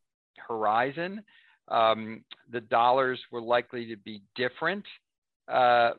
horizon. 0.47 1.21
Um, 1.67 2.23
the 2.49 2.61
dollars 2.61 3.19
were 3.31 3.41
likely 3.41 3.85
to 3.87 3.97
be 3.97 4.21
different 4.35 4.85
uh, 5.47 5.91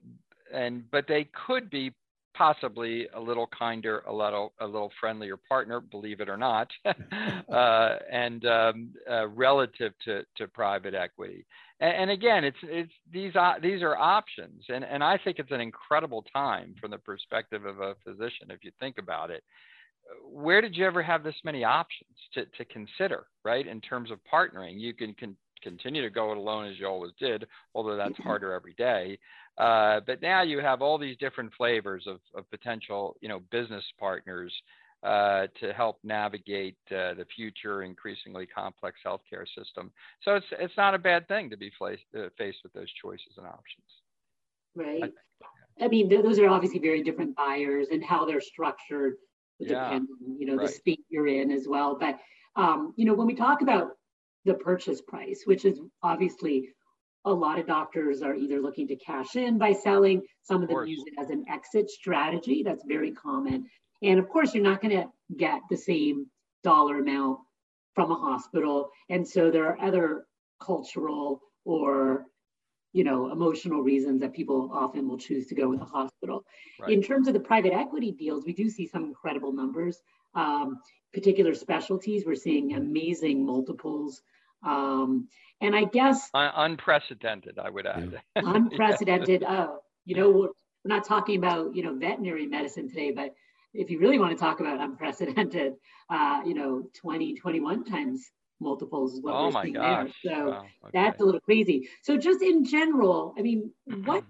and 0.52 0.90
but 0.90 1.06
they 1.06 1.28
could 1.46 1.70
be 1.70 1.92
possibly 2.34 3.06
a 3.14 3.20
little 3.20 3.48
kinder, 3.56 4.02
a 4.06 4.12
little 4.12 4.52
a 4.60 4.66
little 4.66 4.90
friendlier 5.00 5.36
partner, 5.36 5.80
believe 5.80 6.20
it 6.20 6.28
or 6.28 6.36
not, 6.36 6.68
uh, 6.84 7.96
and 8.12 8.44
um, 8.44 8.90
uh, 9.10 9.28
relative 9.28 9.92
to, 10.04 10.22
to 10.36 10.48
private 10.48 10.94
equity. 10.94 11.46
And, 11.80 11.96
and, 12.02 12.10
again, 12.10 12.44
it's 12.44 12.56
it's 12.62 12.92
these 13.12 13.34
uh, 13.36 13.54
these 13.62 13.82
are 13.82 13.96
options, 13.96 14.64
and 14.68 14.84
and 14.84 15.02
I 15.02 15.18
think 15.18 15.38
it's 15.38 15.52
an 15.52 15.60
incredible 15.60 16.24
time 16.32 16.74
from 16.80 16.90
the 16.90 16.98
perspective 16.98 17.64
of 17.64 17.80
a 17.80 17.94
physician 18.04 18.50
if 18.50 18.62
you 18.62 18.72
think 18.80 18.98
about 18.98 19.30
it. 19.30 19.42
Where 20.30 20.60
did 20.60 20.76
you 20.76 20.84
ever 20.84 21.02
have 21.02 21.24
this 21.24 21.34
many 21.44 21.64
options 21.64 22.10
to, 22.34 22.44
to 22.44 22.64
consider, 22.66 23.24
right? 23.42 23.66
In 23.66 23.80
terms 23.80 24.10
of 24.10 24.18
partnering, 24.30 24.78
you 24.78 24.92
can, 24.92 25.14
can 25.14 25.34
continue 25.64 26.02
to 26.02 26.10
go 26.10 26.30
it 26.30 26.36
alone 26.36 26.70
as 26.70 26.78
you 26.78 26.86
always 26.86 27.12
did, 27.18 27.46
although 27.74 27.96
that's 27.96 28.18
harder 28.18 28.52
every 28.52 28.74
day. 28.74 29.18
Uh, 29.58 30.00
but 30.06 30.20
now 30.20 30.42
you 30.42 30.58
have 30.58 30.82
all 30.82 30.98
these 30.98 31.16
different 31.18 31.52
flavors 31.56 32.04
of, 32.06 32.20
of 32.34 32.48
potential, 32.50 33.16
you 33.20 33.28
know, 33.28 33.40
business 33.50 33.84
partners 33.98 34.52
uh, 35.04 35.46
to 35.60 35.72
help 35.72 35.98
navigate 36.02 36.78
uh, 36.90 37.14
the 37.14 37.26
future 37.36 37.82
increasingly 37.82 38.46
complex 38.46 38.98
healthcare 39.06 39.46
system. 39.56 39.92
So 40.22 40.36
it's 40.36 40.46
it's 40.58 40.76
not 40.76 40.94
a 40.94 40.98
bad 40.98 41.28
thing 41.28 41.50
to 41.50 41.56
be 41.56 41.70
faced, 41.78 42.02
uh, 42.18 42.28
faced 42.38 42.58
with 42.62 42.72
those 42.72 42.90
choices 43.00 43.34
and 43.36 43.46
options. 43.46 43.86
Right. 44.74 45.12
I, 45.80 45.84
I 45.84 45.88
mean, 45.88 46.08
th- 46.08 46.22
those 46.22 46.38
are 46.38 46.48
obviously 46.48 46.80
very 46.80 47.02
different 47.02 47.36
buyers 47.36 47.88
and 47.92 48.02
how 48.02 48.24
they're 48.24 48.40
structured 48.40 49.14
yeah. 49.58 49.84
depend 49.84 50.08
on 50.10 50.38
you 50.38 50.46
know 50.46 50.56
right. 50.56 50.66
the 50.66 50.72
state 50.72 51.04
you're 51.08 51.28
in 51.28 51.50
as 51.50 51.66
well. 51.68 51.96
But 51.98 52.18
um, 52.56 52.94
you 52.96 53.04
know, 53.04 53.14
when 53.14 53.26
we 53.26 53.34
talk 53.34 53.62
about 53.62 53.92
the 54.44 54.54
purchase 54.54 55.00
price, 55.00 55.42
which 55.44 55.64
is 55.64 55.80
obviously 56.02 56.70
a 57.24 57.32
lot 57.32 57.58
of 57.58 57.66
doctors 57.66 58.22
are 58.22 58.34
either 58.34 58.60
looking 58.60 58.86
to 58.88 58.96
cash 58.96 59.36
in 59.36 59.58
by 59.58 59.72
selling, 59.72 60.22
some 60.42 60.62
of, 60.62 60.64
of 60.64 60.76
them 60.76 60.86
use 60.86 61.04
it 61.06 61.14
as 61.18 61.30
an 61.30 61.44
exit 61.50 61.88
strategy. 61.90 62.62
That's 62.62 62.84
very 62.86 63.12
common. 63.12 63.66
And 64.02 64.18
of 64.18 64.28
course, 64.28 64.54
you're 64.54 64.62
not 64.62 64.82
going 64.82 64.96
to 64.96 65.08
get 65.36 65.60
the 65.70 65.76
same 65.76 66.26
dollar 66.62 66.98
amount 66.98 67.38
from 67.94 68.10
a 68.10 68.14
hospital. 68.14 68.90
And 69.08 69.26
so 69.26 69.50
there 69.50 69.66
are 69.66 69.80
other 69.80 70.26
cultural 70.60 71.40
or 71.64 72.26
you 72.92 73.04
know 73.04 73.30
emotional 73.32 73.82
reasons 73.82 74.20
that 74.20 74.32
people 74.32 74.70
often 74.72 75.08
will 75.08 75.18
choose 75.18 75.46
to 75.48 75.54
go 75.54 75.68
with 75.68 75.80
a 75.80 75.84
hospital. 75.84 76.44
Right. 76.80 76.92
In 76.92 77.02
terms 77.02 77.26
of 77.28 77.34
the 77.34 77.40
private 77.40 77.72
equity 77.72 78.12
deals, 78.12 78.44
we 78.44 78.52
do 78.52 78.68
see 78.68 78.86
some 78.86 79.04
incredible 79.04 79.52
numbers. 79.52 80.00
Um, 80.34 80.80
particular 81.12 81.54
specialties, 81.54 82.24
we're 82.26 82.34
seeing 82.34 82.74
amazing 82.74 83.44
multiples. 83.44 84.22
Um, 84.64 85.28
and 85.60 85.74
I 85.74 85.84
guess 85.84 86.30
unprecedented, 86.34 87.58
I 87.58 87.70
would 87.70 87.86
add. 87.86 88.20
unprecedented. 88.36 89.44
Oh, 89.46 89.78
you 90.04 90.16
know, 90.16 90.30
we're, 90.30 90.48
we're 90.48 90.94
not 90.96 91.04
talking 91.04 91.38
about 91.38 91.74
you 91.74 91.82
know 91.82 91.94
veterinary 91.94 92.46
medicine 92.46 92.88
today, 92.88 93.12
but 93.12 93.34
if 93.72 93.90
you 93.90 93.98
really 93.98 94.18
want 94.18 94.36
to 94.36 94.42
talk 94.42 94.60
about 94.60 94.80
unprecedented, 94.80 95.74
uh, 96.10 96.40
you 96.46 96.54
know, 96.54 96.88
20, 97.00 97.34
21 97.34 97.84
times 97.84 98.30
multiples 98.60 99.14
is 99.14 99.20
what 99.20 99.34
oh 99.34 99.50
we're 99.50 99.62
seeing 99.62 99.74
gosh. 99.74 100.10
there. 100.22 100.32
So 100.34 100.50
wow. 100.50 100.58
okay. 100.58 100.90
that's 100.92 101.20
a 101.20 101.24
little 101.24 101.40
crazy. 101.40 101.88
So 102.02 102.16
just 102.16 102.40
in 102.40 102.64
general, 102.64 103.34
I 103.36 103.42
mean, 103.42 103.72
what 104.04 104.24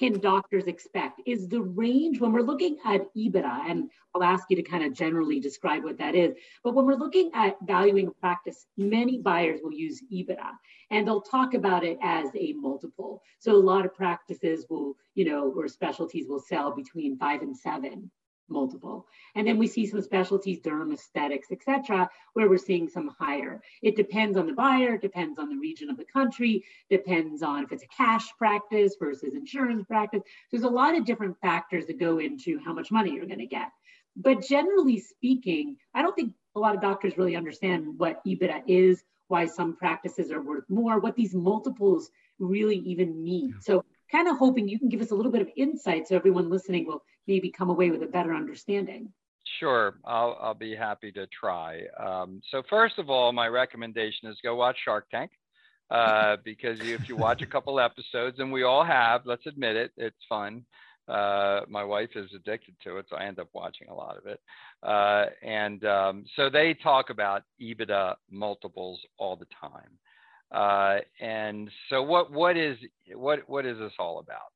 can 0.00 0.18
doctors 0.18 0.66
expect? 0.66 1.20
Is 1.26 1.46
the 1.46 1.60
range 1.60 2.20
when 2.20 2.32
we're 2.32 2.40
looking 2.40 2.78
at 2.86 3.14
EBITDA, 3.14 3.70
and 3.70 3.90
I'll 4.14 4.22
ask 4.22 4.46
you 4.48 4.56
to 4.56 4.62
kind 4.62 4.82
of 4.82 4.94
generally 4.94 5.38
describe 5.40 5.84
what 5.84 5.98
that 5.98 6.14
is, 6.14 6.34
but 6.64 6.74
when 6.74 6.86
we're 6.86 6.94
looking 6.94 7.30
at 7.34 7.56
valuing 7.66 8.08
a 8.08 8.10
practice, 8.12 8.66
many 8.78 9.18
buyers 9.18 9.60
will 9.62 9.74
use 9.74 10.02
EBITDA 10.10 10.52
and 10.90 11.06
they'll 11.06 11.20
talk 11.20 11.52
about 11.52 11.84
it 11.84 11.98
as 12.02 12.30
a 12.34 12.54
multiple. 12.54 13.22
So 13.38 13.54
a 13.54 13.58
lot 13.58 13.84
of 13.84 13.94
practices 13.94 14.64
will, 14.70 14.94
you 15.14 15.26
know, 15.26 15.52
or 15.54 15.68
specialties 15.68 16.26
will 16.26 16.40
sell 16.40 16.74
between 16.74 17.18
five 17.18 17.42
and 17.42 17.54
seven 17.54 18.10
multiple. 18.50 19.06
And 19.34 19.46
then 19.46 19.58
we 19.58 19.66
see 19.66 19.86
some 19.86 20.02
specialties, 20.02 20.60
derm, 20.60 20.92
aesthetics, 20.92 21.50
etc., 21.50 22.10
where 22.34 22.48
we're 22.48 22.58
seeing 22.58 22.88
some 22.88 23.14
higher. 23.18 23.62
It 23.82 23.96
depends 23.96 24.36
on 24.36 24.46
the 24.46 24.52
buyer, 24.52 24.98
depends 24.98 25.38
on 25.38 25.48
the 25.48 25.56
region 25.56 25.90
of 25.90 25.96
the 25.96 26.04
country, 26.04 26.64
depends 26.88 27.42
on 27.42 27.64
if 27.64 27.72
it's 27.72 27.84
a 27.84 27.88
cash 27.88 28.26
practice 28.36 28.96
versus 28.98 29.34
insurance 29.34 29.84
practice. 29.84 30.22
There's 30.50 30.64
a 30.64 30.68
lot 30.68 30.96
of 30.96 31.04
different 31.04 31.40
factors 31.40 31.86
that 31.86 31.98
go 31.98 32.18
into 32.18 32.58
how 32.64 32.72
much 32.72 32.90
money 32.90 33.12
you're 33.12 33.26
going 33.26 33.38
to 33.38 33.46
get. 33.46 33.70
But 34.16 34.42
generally 34.42 34.98
speaking, 34.98 35.76
I 35.94 36.02
don't 36.02 36.16
think 36.16 36.34
a 36.56 36.60
lot 36.60 36.74
of 36.74 36.82
doctors 36.82 37.16
really 37.16 37.36
understand 37.36 37.98
what 37.98 38.24
EBITDA 38.26 38.64
is, 38.66 39.04
why 39.28 39.46
some 39.46 39.76
practices 39.76 40.32
are 40.32 40.42
worth 40.42 40.68
more, 40.68 40.98
what 40.98 41.14
these 41.14 41.34
multiples 41.34 42.10
really 42.40 42.78
even 42.78 43.22
mean. 43.22 43.54
So 43.60 43.84
kind 44.10 44.28
of 44.28 44.38
hoping 44.38 44.68
you 44.68 44.78
can 44.78 44.88
give 44.88 45.00
us 45.00 45.12
a 45.12 45.14
little 45.14 45.30
bit 45.30 45.42
of 45.42 45.50
insight 45.56 46.08
so 46.08 46.16
everyone 46.16 46.50
listening 46.50 46.86
will 46.86 47.04
maybe 47.26 47.50
come 47.50 47.70
away 47.70 47.90
with 47.90 48.02
a 48.02 48.06
better 48.06 48.34
understanding. 48.34 49.12
Sure, 49.58 49.94
I'll, 50.04 50.36
I'll 50.40 50.54
be 50.54 50.74
happy 50.74 51.12
to 51.12 51.26
try. 51.28 51.82
Um, 51.98 52.40
so 52.50 52.62
first 52.68 52.98
of 52.98 53.10
all, 53.10 53.32
my 53.32 53.48
recommendation 53.48 54.28
is 54.28 54.38
go 54.42 54.54
watch 54.54 54.76
Shark 54.84 55.08
Tank. 55.10 55.30
Uh, 55.90 56.36
because 56.44 56.78
if 56.80 57.08
you 57.08 57.16
watch 57.16 57.42
a 57.42 57.46
couple 57.46 57.80
episodes, 57.80 58.38
and 58.38 58.52
we 58.52 58.62
all 58.62 58.84
have, 58.84 59.22
let's 59.24 59.46
admit 59.46 59.76
it, 59.76 59.92
it's 59.96 60.24
fun. 60.28 60.64
Uh, 61.08 61.62
my 61.68 61.82
wife 61.82 62.10
is 62.14 62.30
addicted 62.34 62.74
to 62.84 62.98
it, 62.98 63.06
so 63.10 63.16
I 63.16 63.24
end 63.24 63.40
up 63.40 63.48
watching 63.52 63.88
a 63.88 63.94
lot 63.94 64.16
of 64.16 64.26
it. 64.26 64.40
Uh, 64.82 65.26
and 65.42 65.84
um, 65.84 66.24
so 66.36 66.48
they 66.48 66.74
talk 66.74 67.10
about 67.10 67.42
EBITDA 67.60 68.14
multiples 68.30 69.00
all 69.18 69.34
the 69.34 69.46
time. 69.60 69.98
Uh, 70.52 71.00
and 71.20 71.70
so 71.88 72.02
what 72.02 72.32
what 72.32 72.56
is 72.56 72.76
what 73.14 73.48
what 73.48 73.66
is 73.66 73.78
this 73.78 73.92
all 73.98 74.18
about? 74.18 74.52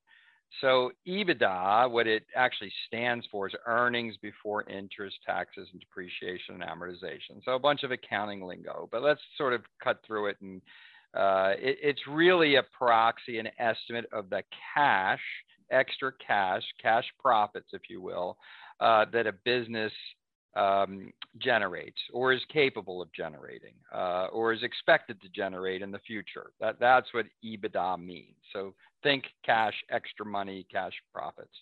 So 0.60 0.92
EBITDA, 1.06 1.90
what 1.90 2.06
it 2.06 2.24
actually 2.36 2.72
stands 2.86 3.26
for 3.30 3.48
is 3.48 3.54
earnings 3.66 4.16
before 4.22 4.68
interest, 4.68 5.16
taxes, 5.26 5.68
and 5.72 5.80
depreciation 5.80 6.60
and 6.60 6.62
amortization. 6.62 7.44
So 7.44 7.52
a 7.52 7.58
bunch 7.58 7.82
of 7.82 7.90
accounting 7.90 8.42
lingo, 8.42 8.88
but 8.92 9.02
let's 9.02 9.20
sort 9.36 9.52
of 9.52 9.62
cut 9.82 10.00
through 10.06 10.28
it. 10.28 10.36
And 10.40 10.62
uh, 11.14 11.54
it, 11.58 11.78
it's 11.82 12.00
really 12.08 12.56
a 12.56 12.62
proxy, 12.76 13.38
an 13.38 13.48
estimate 13.58 14.06
of 14.12 14.30
the 14.30 14.42
cash, 14.74 15.20
extra 15.70 16.12
cash, 16.24 16.62
cash 16.80 17.04
profits, 17.20 17.68
if 17.72 17.82
you 17.88 18.00
will, 18.00 18.36
uh, 18.80 19.06
that 19.12 19.26
a 19.26 19.32
business 19.32 19.92
um, 20.56 21.12
generates 21.38 21.98
or 22.12 22.32
is 22.32 22.42
capable 22.52 23.02
of 23.02 23.12
generating 23.12 23.74
uh, 23.92 24.26
or 24.32 24.52
is 24.52 24.62
expected 24.62 25.20
to 25.20 25.28
generate 25.28 25.82
in 25.82 25.90
the 25.90 25.98
future. 26.00 26.52
That, 26.60 26.78
that's 26.78 27.12
what 27.12 27.26
EBITDA 27.44 28.02
means. 28.02 28.36
So 28.52 28.74
think 29.02 29.24
cash, 29.44 29.74
extra 29.90 30.24
money, 30.24 30.66
cash 30.70 30.92
profits. 31.12 31.54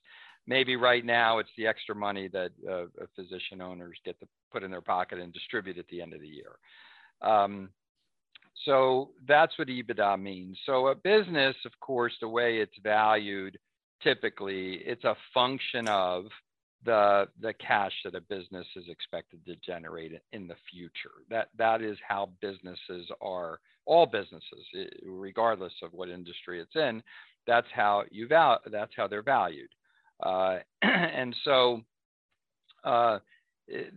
Maybe 0.46 0.76
right 0.76 1.04
now 1.04 1.38
it's 1.38 1.50
the 1.56 1.66
extra 1.66 1.94
money 1.94 2.28
that 2.28 2.50
uh, 2.70 2.84
physician 3.16 3.60
owners 3.60 3.98
get 4.04 4.18
to 4.20 4.26
put 4.52 4.62
in 4.62 4.70
their 4.70 4.80
pocket 4.80 5.18
and 5.18 5.32
distribute 5.32 5.78
at 5.78 5.86
the 5.88 6.02
end 6.02 6.12
of 6.14 6.20
the 6.20 6.28
year. 6.28 6.58
Um, 7.22 7.70
so 8.64 9.10
that's 9.26 9.56
what 9.58 9.68
EBITDA 9.68 10.20
means. 10.20 10.58
So 10.66 10.88
a 10.88 10.94
business, 10.94 11.56
of 11.64 11.72
course, 11.80 12.12
the 12.20 12.28
way 12.28 12.58
it's 12.58 12.76
valued, 12.82 13.58
typically, 14.02 14.74
it's 14.84 15.04
a 15.04 15.16
function 15.32 15.88
of 15.88 16.26
the 16.84 17.28
the 17.40 17.52
cash 17.54 17.92
that 18.04 18.14
a 18.14 18.20
business 18.20 18.66
is 18.76 18.84
expected 18.88 19.44
to 19.46 19.56
generate 19.56 20.12
in 20.32 20.46
the 20.46 20.56
future. 20.70 21.22
That 21.30 21.48
that 21.58 21.82
is 21.82 21.98
how 22.06 22.30
businesses 22.40 23.08
are. 23.20 23.60
All 23.84 24.06
businesses, 24.06 24.64
regardless 25.04 25.72
of 25.82 25.92
what 25.92 26.08
industry 26.08 26.60
it's 26.60 26.76
in, 26.76 27.02
that's 27.48 27.66
how 27.74 28.04
you 28.12 28.28
val. 28.28 28.60
That's 28.70 28.92
how 28.96 29.08
they're 29.08 29.22
valued. 29.22 29.70
Uh, 30.22 30.58
and 30.82 31.34
so, 31.44 31.80
uh, 32.84 33.18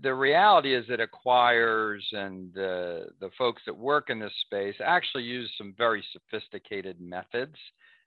the 0.01 0.13
reality 0.13 0.73
is 0.73 0.85
that 0.87 0.99
acquirers 0.99 2.01
and 2.13 2.53
the 2.53 3.09
the 3.19 3.29
folks 3.37 3.61
that 3.65 3.77
work 3.77 4.09
in 4.09 4.19
this 4.19 4.33
space 4.45 4.75
actually 4.83 5.23
use 5.23 5.51
some 5.57 5.73
very 5.77 6.03
sophisticated 6.13 6.99
methods 6.99 7.55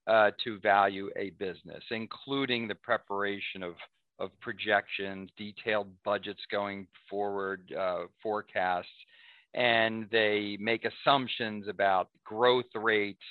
uh, 0.08 0.30
to 0.42 0.58
value 0.61 1.11
a 1.16 1.30
business, 1.30 1.82
including 1.90 2.66
the 2.66 2.75
preparation 2.75 3.62
of 3.62 3.75
of 4.19 4.31
projections, 4.41 5.31
detailed 5.37 5.89
budgets 6.05 6.41
going 6.51 6.87
forward, 7.09 7.73
uh, 7.79 8.05
forecasts, 8.23 8.89
and 9.55 10.07
they 10.11 10.57
make 10.61 10.85
assumptions 10.85 11.69
about 11.69 12.09
growth 12.25 12.67
rates 12.75 13.23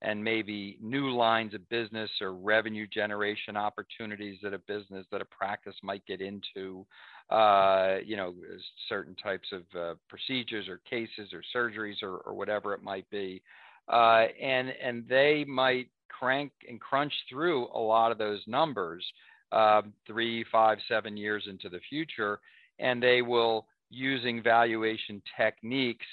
and 0.00 0.22
maybe 0.22 0.78
new 0.80 1.10
lines 1.10 1.54
of 1.54 1.68
business 1.68 2.10
or 2.20 2.32
revenue 2.32 2.86
generation 2.86 3.56
opportunities 3.56 4.38
that 4.42 4.54
a 4.54 4.58
business 4.58 5.04
that 5.10 5.20
a 5.20 5.24
practice 5.24 5.74
might 5.82 6.06
get 6.06 6.20
into 6.20 6.86
uh, 7.30 7.96
you 8.04 8.16
know 8.16 8.32
certain 8.88 9.14
types 9.16 9.48
of 9.52 9.62
uh, 9.78 9.94
procedures 10.08 10.68
or 10.68 10.80
cases 10.88 11.32
or 11.32 11.42
surgeries 11.54 12.02
or, 12.02 12.18
or 12.18 12.34
whatever 12.34 12.72
it 12.74 12.82
might 12.82 13.08
be. 13.10 13.42
Uh, 13.88 14.26
and 14.40 14.72
and 14.82 15.06
they 15.08 15.44
might 15.46 15.88
crank 16.08 16.52
and 16.68 16.80
crunch 16.80 17.12
through 17.28 17.66
a 17.74 17.78
lot 17.78 18.12
of 18.12 18.18
those 18.18 18.40
numbers 18.46 19.04
um, 19.52 19.92
three, 20.06 20.44
five, 20.50 20.78
seven 20.88 21.16
years 21.16 21.46
into 21.48 21.68
the 21.68 21.80
future, 21.88 22.40
and 22.78 23.02
they 23.02 23.22
will, 23.22 23.66
using 23.90 24.42
valuation 24.42 25.22
techniques, 25.36 26.06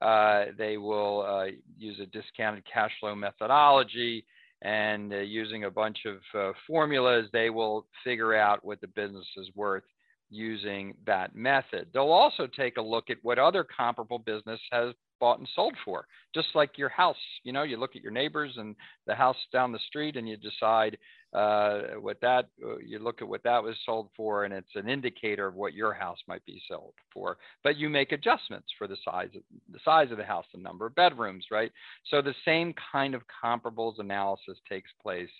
uh, 0.00 0.46
they 0.58 0.76
will 0.76 1.22
uh, 1.22 1.46
use 1.78 2.00
a 2.00 2.06
discounted 2.06 2.64
cash 2.72 2.90
flow 3.00 3.14
methodology 3.14 4.24
and 4.62 5.12
uh, 5.12 5.18
using 5.18 5.64
a 5.64 5.70
bunch 5.70 5.98
of 6.06 6.18
uh, 6.38 6.52
formulas, 6.66 7.28
they 7.32 7.50
will 7.50 7.86
figure 8.04 8.34
out 8.34 8.64
what 8.64 8.80
the 8.80 8.86
business 8.86 9.26
is 9.36 9.48
worth 9.54 9.82
using 10.30 10.94
that 11.04 11.34
method. 11.34 11.88
They'll 11.92 12.04
also 12.04 12.46
take 12.46 12.76
a 12.76 12.82
look 12.82 13.10
at 13.10 13.18
what 13.22 13.38
other 13.38 13.64
comparable 13.64 14.18
business 14.18 14.60
has 14.70 14.94
bought 15.20 15.38
and 15.38 15.48
sold 15.54 15.74
for. 15.84 16.06
Just 16.34 16.48
like 16.54 16.78
your 16.78 16.88
house, 16.88 17.16
you 17.42 17.52
know, 17.52 17.64
you 17.64 17.76
look 17.76 17.96
at 17.96 18.02
your 18.02 18.12
neighbors 18.12 18.52
and 18.56 18.74
the 19.06 19.14
house 19.14 19.36
down 19.52 19.72
the 19.72 19.78
street 19.86 20.16
and 20.16 20.28
you 20.28 20.36
decide 20.36 20.96
uh, 21.32 21.80
what 22.00 22.20
that 22.20 22.48
uh, 22.64 22.76
you 22.78 22.98
look 22.98 23.22
at 23.22 23.28
what 23.28 23.42
that 23.42 23.62
was 23.62 23.76
sold 23.86 24.08
for, 24.16 24.44
and 24.44 24.52
it's 24.52 24.74
an 24.74 24.88
indicator 24.88 25.46
of 25.46 25.54
what 25.54 25.72
your 25.72 25.92
house 25.92 26.18
might 26.28 26.44
be 26.44 26.60
sold 26.68 26.92
for. 27.12 27.38
But 27.64 27.76
you 27.76 27.88
make 27.88 28.12
adjustments 28.12 28.68
for 28.76 28.86
the 28.86 28.96
size 29.04 29.30
of 29.34 29.42
the 29.72 29.78
size 29.84 30.10
of 30.10 30.18
the 30.18 30.24
house, 30.24 30.44
the 30.52 30.60
number 30.60 30.86
of 30.86 30.94
bedrooms, 30.94 31.46
right? 31.50 31.72
So 32.10 32.20
the 32.20 32.34
same 32.44 32.74
kind 32.92 33.14
of 33.14 33.22
comparables 33.42 33.98
analysis 33.98 34.58
takes 34.68 34.90
place 35.02 35.30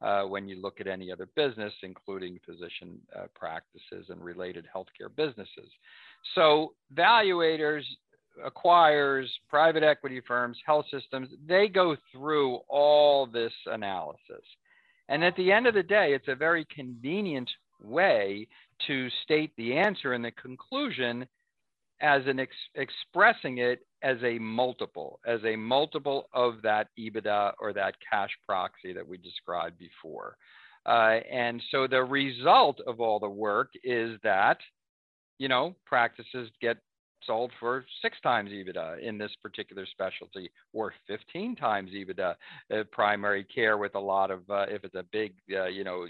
uh, 0.00 0.22
when 0.22 0.48
you 0.48 0.60
look 0.60 0.80
at 0.80 0.86
any 0.86 1.12
other 1.12 1.28
business, 1.36 1.72
including 1.82 2.40
physician 2.44 2.98
uh, 3.16 3.26
practices 3.34 4.06
and 4.08 4.24
related 4.24 4.66
healthcare 4.74 5.14
businesses. 5.14 5.70
So 6.34 6.72
valuators 6.94 7.82
acquires 8.44 9.30
private 9.48 9.82
equity 9.82 10.20
firms, 10.26 10.58
health 10.66 10.86
systems, 10.90 11.28
they 11.46 11.68
go 11.68 11.96
through 12.12 12.56
all 12.68 13.26
this 13.26 13.52
analysis. 13.66 14.42
And 15.08 15.22
at 15.24 15.36
the 15.36 15.52
end 15.52 15.66
of 15.66 15.74
the 15.74 15.82
day, 15.82 16.14
it's 16.14 16.28
a 16.28 16.34
very 16.34 16.66
convenient 16.74 17.50
way 17.82 18.48
to 18.86 19.08
state 19.22 19.52
the 19.56 19.76
answer 19.76 20.12
and 20.12 20.24
the 20.24 20.30
conclusion 20.32 21.26
as 22.00 22.22
an 22.26 22.40
ex- 22.40 22.54
expressing 22.74 23.58
it 23.58 23.86
as 24.02 24.18
a 24.22 24.38
multiple, 24.38 25.20
as 25.26 25.40
a 25.44 25.56
multiple 25.56 26.28
of 26.32 26.60
that 26.62 26.88
EBITDA 26.98 27.52
or 27.58 27.72
that 27.72 27.94
cash 28.10 28.30
proxy 28.46 28.92
that 28.92 29.06
we 29.06 29.16
described 29.18 29.78
before. 29.78 30.36
Uh, 30.86 31.20
and 31.30 31.62
so 31.70 31.86
the 31.86 32.02
result 32.02 32.80
of 32.86 33.00
all 33.00 33.18
the 33.18 33.28
work 33.28 33.70
is 33.82 34.18
that, 34.22 34.58
you 35.38 35.48
know, 35.48 35.74
practices 35.86 36.50
get 36.60 36.76
sold 37.26 37.50
for 37.58 37.84
six 38.02 38.18
times 38.22 38.50
EBITDA 38.50 39.00
in 39.02 39.18
this 39.18 39.30
particular 39.42 39.86
specialty, 39.86 40.50
or 40.72 40.92
15 41.06 41.56
times 41.56 41.90
EBITDA 41.90 42.34
uh, 42.72 42.84
primary 42.92 43.44
care 43.44 43.78
with 43.78 43.94
a 43.94 44.00
lot 44.00 44.30
of, 44.30 44.48
uh, 44.50 44.66
if 44.68 44.84
it's 44.84 44.94
a 44.94 45.04
big, 45.12 45.34
uh, 45.52 45.66
you 45.66 45.84
know, 45.84 46.06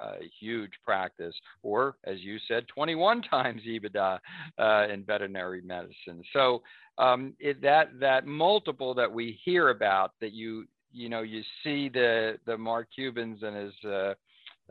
uh, 0.00 0.14
huge 0.40 0.72
practice, 0.84 1.34
or 1.62 1.96
as 2.04 2.20
you 2.20 2.38
said, 2.48 2.66
21 2.68 3.22
times 3.30 3.62
EBITDA 3.66 4.18
uh, 4.58 4.86
in 4.92 5.04
veterinary 5.04 5.62
medicine. 5.62 6.22
So 6.32 6.62
um, 6.98 7.34
it, 7.40 7.60
that 7.62 7.98
that 8.00 8.26
multiple 8.26 8.94
that 8.94 9.10
we 9.10 9.38
hear 9.44 9.70
about, 9.70 10.12
that 10.20 10.32
you 10.32 10.66
you 10.92 11.08
know 11.08 11.22
you 11.22 11.42
see 11.62 11.88
the 11.88 12.38
the 12.46 12.56
Mark 12.56 12.88
Cubans 12.94 13.42
and 13.42 13.56
his 13.56 13.74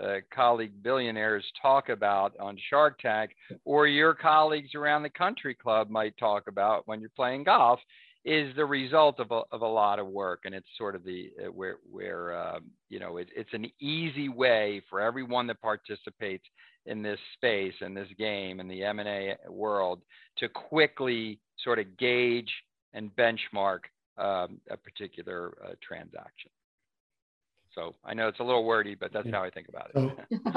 uh, 0.02 0.18
colleague 0.34 0.82
billionaires 0.82 1.46
talk 1.62 1.90
about 1.90 2.34
on 2.40 2.58
Shark 2.70 3.00
Tank, 3.00 3.32
or 3.66 3.88
your 3.88 4.14
colleagues 4.14 4.76
around 4.76 5.04
the 5.04 5.10
country 5.10 5.54
club 5.54 5.90
might 5.90 6.18
talk 6.18 6.48
about 6.48 6.88
when 6.88 7.00
you're 7.00 7.10
playing 7.16 7.44
golf, 7.44 7.80
is 8.26 8.56
the 8.56 8.66
result 8.66 9.20
of 9.20 9.32
a, 9.32 9.42
of 9.52 9.62
a 9.62 9.68
lot 9.68 10.00
of 10.00 10.08
work. 10.08 10.42
And 10.46 10.56
it's 10.56 10.68
sort 10.78 10.96
of 10.96 11.04
the 11.04 11.32
uh, 11.40 11.52
where 11.52 11.78
where 11.90 12.38
um, 12.38 12.66
you 12.90 13.00
know 13.00 13.18
it, 13.18 13.28
it's 13.36 13.54
an 13.54 13.70
easy 13.80 14.30
way 14.30 14.82
for 14.90 15.02
everyone 15.02 15.48
that 15.48 15.62
participates 15.62 16.46
in 16.86 17.02
this 17.02 17.20
space 17.36 17.74
in 17.82 17.94
this 17.94 18.10
game 18.18 18.60
in 18.60 18.68
the 18.68 18.84
M&A 18.84 19.36
world 19.50 20.02
to 20.38 20.50
quickly 20.50 21.40
sort 21.64 21.80
of 21.80 21.98
gauge 21.98 22.52
and 22.94 23.16
benchmark 23.16 23.80
um, 24.18 24.60
a 24.70 24.78
particular 24.78 25.58
uh, 25.64 25.74
transaction. 25.82 26.52
So 27.76 27.96
I 28.04 28.14
know 28.14 28.28
it's 28.28 28.40
a 28.40 28.44
little 28.44 28.66
wordy, 28.66 28.96
but 28.96 29.12
that's 29.12 29.26
yeah. 29.26 29.34
how 29.34 29.44
I 29.44 29.50
think 29.50 29.68
about 29.70 29.92
it. 29.94 29.94
So, 29.96 30.50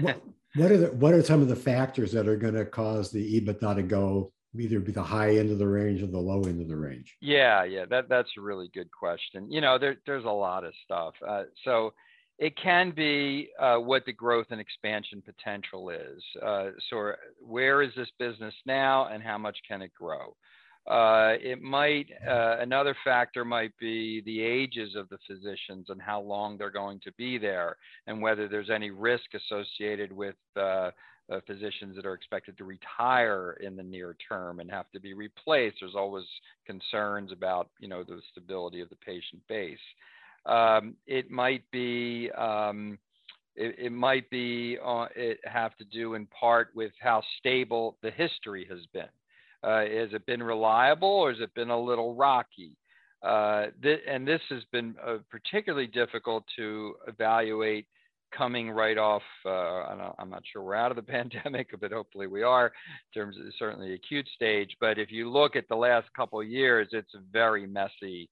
what, 0.00 0.22
what, 0.56 0.72
are 0.72 0.78
the, 0.78 0.86
what 0.92 1.14
are 1.14 1.22
some 1.22 1.42
of 1.42 1.48
the 1.48 1.56
factors 1.56 2.12
that 2.12 2.28
are 2.28 2.36
going 2.36 2.54
to 2.54 2.64
cause 2.64 3.10
the 3.10 3.40
EBITDA 3.40 3.76
to 3.76 3.82
go 3.82 4.32
either 4.58 4.80
be 4.80 4.92
the 4.92 5.02
high 5.02 5.36
end 5.36 5.50
of 5.50 5.58
the 5.58 5.66
range 5.66 6.02
or 6.02 6.06
the 6.06 6.18
low 6.18 6.42
end 6.42 6.60
of 6.60 6.68
the 6.68 6.76
range? 6.76 7.16
Yeah, 7.20 7.64
yeah, 7.64 7.84
that 7.86 8.08
that's 8.08 8.30
a 8.36 8.40
really 8.40 8.70
good 8.74 8.90
question. 8.90 9.50
You 9.50 9.60
know, 9.60 9.78
there, 9.78 9.96
there's 10.06 10.24
a 10.24 10.30
lot 10.30 10.64
of 10.64 10.72
stuff. 10.84 11.14
Uh, 11.26 11.44
so 11.64 11.92
it 12.38 12.54
can 12.62 12.90
be 12.90 13.48
uh, 13.58 13.76
what 13.76 14.04
the 14.04 14.12
growth 14.12 14.46
and 14.50 14.60
expansion 14.60 15.22
potential 15.22 15.90
is. 15.90 16.22
Uh, 16.42 16.70
so 16.90 17.12
where 17.40 17.82
is 17.82 17.90
this 17.96 18.08
business 18.18 18.54
now, 18.66 19.06
and 19.06 19.22
how 19.22 19.38
much 19.38 19.56
can 19.68 19.82
it 19.82 19.92
grow? 19.94 20.36
Uh, 20.86 21.34
it 21.40 21.60
might, 21.60 22.06
uh, 22.28 22.58
another 22.60 22.96
factor 23.02 23.44
might 23.44 23.76
be 23.78 24.22
the 24.24 24.40
ages 24.40 24.94
of 24.94 25.08
the 25.08 25.18
physicians 25.26 25.86
and 25.88 26.00
how 26.00 26.20
long 26.20 26.56
they're 26.56 26.70
going 26.70 27.00
to 27.00 27.10
be 27.12 27.38
there, 27.38 27.76
and 28.06 28.22
whether 28.22 28.46
there's 28.46 28.70
any 28.70 28.90
risk 28.90 29.24
associated 29.34 30.12
with 30.12 30.36
uh, 30.56 30.90
uh, 31.28 31.40
physicians 31.44 31.96
that 31.96 32.06
are 32.06 32.14
expected 32.14 32.56
to 32.56 32.64
retire 32.64 33.58
in 33.60 33.74
the 33.74 33.82
near 33.82 34.16
term 34.28 34.60
and 34.60 34.70
have 34.70 34.90
to 34.92 35.00
be 35.00 35.12
replaced. 35.12 35.78
There's 35.80 35.96
always 35.96 36.24
concerns 36.66 37.32
about, 37.32 37.68
you 37.80 37.88
know, 37.88 38.04
the 38.04 38.20
stability 38.30 38.80
of 38.80 38.88
the 38.88 38.96
patient 38.96 39.42
base. 39.48 39.78
Um, 40.44 40.94
it 41.08 41.30
might 41.30 41.68
be, 41.72 42.30
um, 42.38 42.96
it, 43.56 43.74
it, 43.76 43.92
might 43.92 44.30
be, 44.30 44.78
uh, 44.84 45.06
it 45.16 45.40
have 45.44 45.76
to 45.78 45.84
do 45.84 46.14
in 46.14 46.26
part 46.26 46.68
with 46.76 46.92
how 47.00 47.22
stable 47.40 47.96
the 48.02 48.10
history 48.12 48.64
has 48.70 48.86
been. 48.92 49.08
Uh, 49.62 49.80
has 49.80 50.12
it 50.12 50.24
been 50.26 50.42
reliable 50.42 51.08
or 51.08 51.32
has 51.32 51.40
it 51.40 51.54
been 51.54 51.70
a 51.70 51.80
little 51.80 52.14
rocky? 52.14 52.72
Uh, 53.22 53.66
th- 53.82 54.02
and 54.08 54.26
this 54.26 54.40
has 54.50 54.62
been 54.72 54.94
uh, 55.04 55.16
particularly 55.30 55.86
difficult 55.86 56.44
to 56.56 56.94
evaluate 57.08 57.86
coming 58.36 58.70
right 58.70 58.98
off. 58.98 59.22
Uh, 59.44 60.12
I'm 60.18 60.30
not 60.30 60.42
sure 60.52 60.62
we're 60.62 60.74
out 60.74 60.90
of 60.90 60.96
the 60.96 61.02
pandemic, 61.12 61.68
but 61.80 61.92
hopefully 61.92 62.26
we 62.26 62.42
are 62.42 62.66
in 62.66 63.20
terms 63.20 63.36
of 63.36 63.44
certainly 63.58 63.94
acute 63.94 64.28
stage. 64.34 64.76
But 64.80 64.98
if 64.98 65.10
you 65.10 65.30
look 65.30 65.56
at 65.56 65.68
the 65.68 65.76
last 65.76 66.06
couple 66.14 66.40
of 66.40 66.48
years, 66.48 66.88
it's 66.92 67.12
very 67.32 67.66
messy 67.66 68.28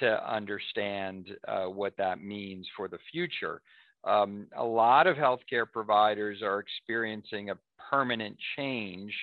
to 0.00 0.32
understand 0.32 1.28
uh, 1.46 1.66
what 1.66 1.96
that 1.98 2.20
means 2.20 2.66
for 2.76 2.88
the 2.88 2.98
future. 3.12 3.60
Um, 4.02 4.48
a 4.56 4.64
lot 4.64 5.06
of 5.06 5.16
healthcare 5.16 5.70
providers 5.70 6.42
are 6.42 6.58
experiencing 6.58 7.50
a 7.50 7.58
permanent 7.90 8.36
change 8.56 9.14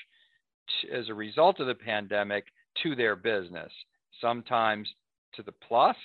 as 0.93 1.10
a 1.10 1.13
result 1.13 1.60
of 1.60 1.67
the 1.67 1.75
pandemic 1.75 2.45
to 2.84 2.95
their 2.95 3.15
business, 3.15 3.71
sometimes 4.19 4.88
to 5.36 5.43
the 5.43 5.53
plus, 5.67 5.95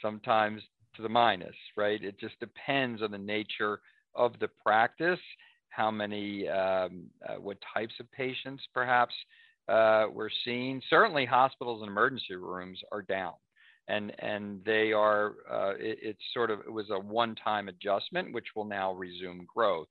sometimes 0.00 0.62
to 0.96 1.02
the 1.02 1.08
minus, 1.08 1.54
right? 1.76 2.02
It 2.02 2.18
just 2.18 2.38
depends 2.40 3.02
on 3.02 3.10
the 3.10 3.18
nature 3.18 3.80
of 4.14 4.38
the 4.40 4.48
practice, 4.64 5.20
how 5.68 5.90
many, 5.90 6.48
um, 6.48 7.04
uh, 7.28 7.34
what 7.34 7.58
types 7.72 7.94
of 8.00 8.10
patients 8.12 8.62
perhaps 8.72 9.14
uh, 9.68 10.06
we're 10.12 10.30
seeing. 10.44 10.80
Certainly, 10.88 11.26
hospitals 11.26 11.82
and 11.82 11.90
emergency 11.90 12.36
rooms 12.36 12.78
are 12.92 13.02
down. 13.02 13.34
And, 13.88 14.12
and 14.20 14.64
they 14.64 14.92
are, 14.92 15.34
uh, 15.50 15.72
it, 15.78 15.98
it's 16.00 16.22
sort 16.32 16.50
of, 16.50 16.60
it 16.60 16.72
was 16.72 16.86
a 16.90 16.98
one 16.98 17.34
time 17.34 17.68
adjustment, 17.68 18.32
which 18.32 18.46
will 18.56 18.64
now 18.64 18.92
resume 18.92 19.46
growth. 19.52 19.88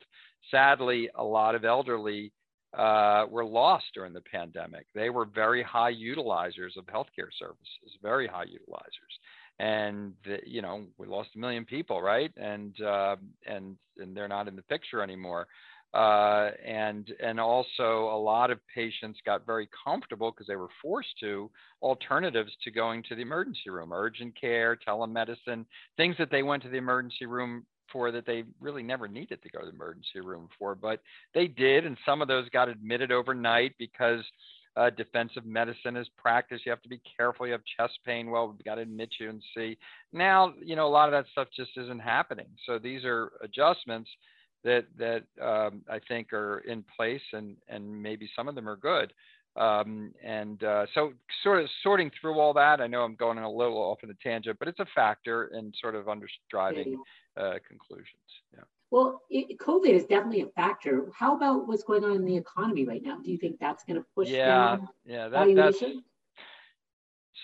Sadly, 0.49 1.09
a 1.15 1.23
lot 1.23 1.53
of 1.53 1.63
elderly 1.63 2.31
uh, 2.77 3.25
were 3.29 3.45
lost 3.45 3.85
during 3.93 4.13
the 4.13 4.21
pandemic. 4.21 4.87
They 4.95 5.09
were 5.09 5.25
very 5.25 5.63
high 5.63 5.93
utilizers 5.93 6.75
of 6.77 6.85
healthcare 6.85 7.29
services, 7.37 7.97
very 8.01 8.27
high 8.27 8.45
utilizers. 8.45 9.13
And 9.59 10.13
you 10.45 10.61
know 10.63 10.85
we 10.97 11.05
lost 11.05 11.29
a 11.35 11.39
million 11.39 11.65
people, 11.65 12.01
right? 12.01 12.31
And 12.37 12.79
uh, 12.81 13.17
and 13.45 13.77
and 13.97 14.17
they're 14.17 14.27
not 14.27 14.47
in 14.47 14.55
the 14.55 14.63
picture 14.63 15.01
anymore. 15.01 15.47
Uh, 15.93 16.49
and 16.65 17.13
and 17.23 17.39
also 17.39 18.09
a 18.11 18.19
lot 18.19 18.49
of 18.49 18.59
patients 18.73 19.19
got 19.27 19.45
very 19.45 19.69
comfortable 19.85 20.31
because 20.31 20.47
they 20.47 20.55
were 20.55 20.69
forced 20.81 21.13
to 21.19 21.51
alternatives 21.83 22.51
to 22.63 22.71
going 22.71 23.03
to 23.03 23.13
the 23.13 23.21
emergency 23.21 23.69
room, 23.69 23.93
urgent 23.93 24.33
care, 24.39 24.75
telemedicine, 24.75 25.65
things 25.95 26.15
that 26.17 26.31
they 26.31 26.41
went 26.41 26.63
to 26.63 26.69
the 26.69 26.77
emergency 26.77 27.27
room 27.27 27.63
for 27.93 28.11
that 28.11 28.25
they 28.25 28.43
really 28.59 28.83
never 28.83 29.07
needed 29.07 29.41
to 29.43 29.49
go 29.49 29.59
to 29.59 29.67
the 29.67 29.71
emergency 29.71 30.19
room 30.21 30.49
for, 30.59 30.75
but 30.75 30.99
they 31.33 31.47
did. 31.47 31.85
And 31.85 31.95
some 32.05 32.21
of 32.21 32.27
those 32.27 32.49
got 32.49 32.67
admitted 32.67 33.11
overnight 33.11 33.73
because 33.77 34.21
uh, 34.75 34.89
defensive 34.89 35.45
medicine 35.45 35.95
is 35.95 36.07
practice. 36.17 36.61
You 36.65 36.71
have 36.71 36.81
to 36.81 36.89
be 36.89 36.99
careful. 37.15 37.45
You 37.45 37.53
have 37.53 37.61
chest 37.77 37.99
pain. 38.05 38.29
Well, 38.29 38.47
we've 38.47 38.65
got 38.65 38.75
to 38.75 38.81
admit 38.81 39.09
you 39.19 39.29
and 39.29 39.41
see. 39.55 39.77
Now, 40.11 40.53
you 40.61 40.75
know, 40.75 40.87
a 40.87 40.89
lot 40.89 41.07
of 41.07 41.11
that 41.13 41.31
stuff 41.31 41.47
just 41.55 41.71
isn't 41.77 42.01
happening. 42.01 42.47
So 42.65 42.79
these 42.79 43.05
are 43.05 43.31
adjustments 43.41 44.09
that 44.63 44.85
that 44.97 45.23
um, 45.41 45.81
I 45.89 45.99
think 46.07 46.33
are 46.33 46.59
in 46.59 46.83
place, 46.95 47.21
and 47.33 47.55
and 47.67 48.01
maybe 48.01 48.29
some 48.35 48.47
of 48.47 48.55
them 48.55 48.67
are 48.67 48.77
good. 48.77 49.13
Um, 49.55 50.13
and 50.23 50.63
uh, 50.63 50.87
so, 50.95 51.13
sort 51.43 51.61
of 51.61 51.69
sorting 51.83 52.11
through 52.19 52.39
all 52.39 52.53
that, 52.53 52.81
I 52.81 52.87
know 52.87 53.03
I'm 53.03 53.15
going 53.15 53.37
a 53.37 53.51
little 53.51 53.77
off 53.77 53.99
in 54.03 54.09
a 54.09 54.15
tangent, 54.15 54.57
but 54.57 54.67
it's 54.67 54.79
a 54.79 54.87
factor 54.95 55.45
in 55.47 55.71
sort 55.79 55.95
of 55.95 56.09
under 56.09 56.27
driving 56.49 57.01
uh, 57.37 57.53
conclusions. 57.67 58.07
Yeah. 58.53 58.63
Well, 58.89 59.21
it, 59.29 59.59
COVID 59.59 59.89
is 59.89 60.05
definitely 60.05 60.41
a 60.41 60.47
factor. 60.47 61.11
How 61.15 61.35
about 61.35 61.67
what's 61.67 61.83
going 61.83 62.03
on 62.03 62.15
in 62.15 62.25
the 62.25 62.35
economy 62.35 62.85
right 62.85 63.03
now? 63.03 63.19
Do 63.19 63.31
you 63.31 63.37
think 63.37 63.59
that's 63.59 63.83
going 63.83 63.99
to 63.99 64.05
push 64.15 64.29
yeah, 64.29 64.45
down 64.45 64.89
yeah, 65.05 65.27
that, 65.29 65.55
that's 65.55 65.83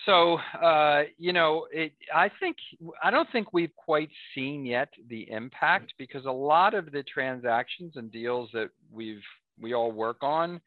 so 0.06 0.38
uh, 0.62 1.02
you 1.18 1.32
know 1.32 1.66
it, 1.72 1.92
i 2.14 2.30
think 2.40 2.56
i 3.02 3.10
don't 3.10 3.28
think 3.32 3.52
we've 3.52 3.74
quite 3.76 4.10
seen 4.34 4.64
yet 4.64 4.88
the 5.08 5.30
impact 5.30 5.94
because 5.98 6.24
a 6.24 6.30
lot 6.30 6.74
of 6.74 6.90
the 6.92 7.02
transactions 7.02 7.96
and 7.96 8.10
deals 8.10 8.48
that 8.52 8.70
we've 8.90 9.22
we 9.60 9.74
all 9.74 9.92
work 9.92 10.22
on 10.22 10.60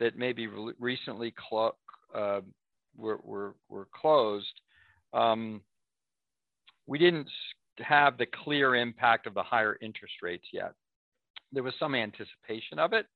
that 0.00 0.18
maybe 0.18 0.48
re- 0.48 0.74
recently 0.80 1.32
clo- 1.48 1.76
uh, 2.14 2.40
were, 2.96 3.20
were, 3.22 3.54
were 3.68 3.86
closed 3.94 4.60
um, 5.12 5.60
we 6.86 6.98
didn't 6.98 7.28
have 7.78 8.18
the 8.18 8.26
clear 8.44 8.74
impact 8.74 9.26
of 9.26 9.34
the 9.34 9.42
higher 9.42 9.78
interest 9.80 10.14
rates 10.22 10.46
yet. 10.52 10.72
There 11.52 11.62
was 11.62 11.74
some 11.78 11.94
anticipation 11.94 12.78
of 12.78 12.92
it, 12.92 13.06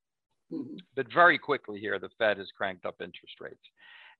mm-hmm. 0.52 0.76
but 0.96 1.12
very 1.12 1.38
quickly 1.38 1.78
here, 1.80 1.98
the 1.98 2.08
Fed 2.18 2.38
has 2.38 2.48
cranked 2.56 2.86
up 2.86 2.96
interest 3.00 3.34
rates. 3.40 3.56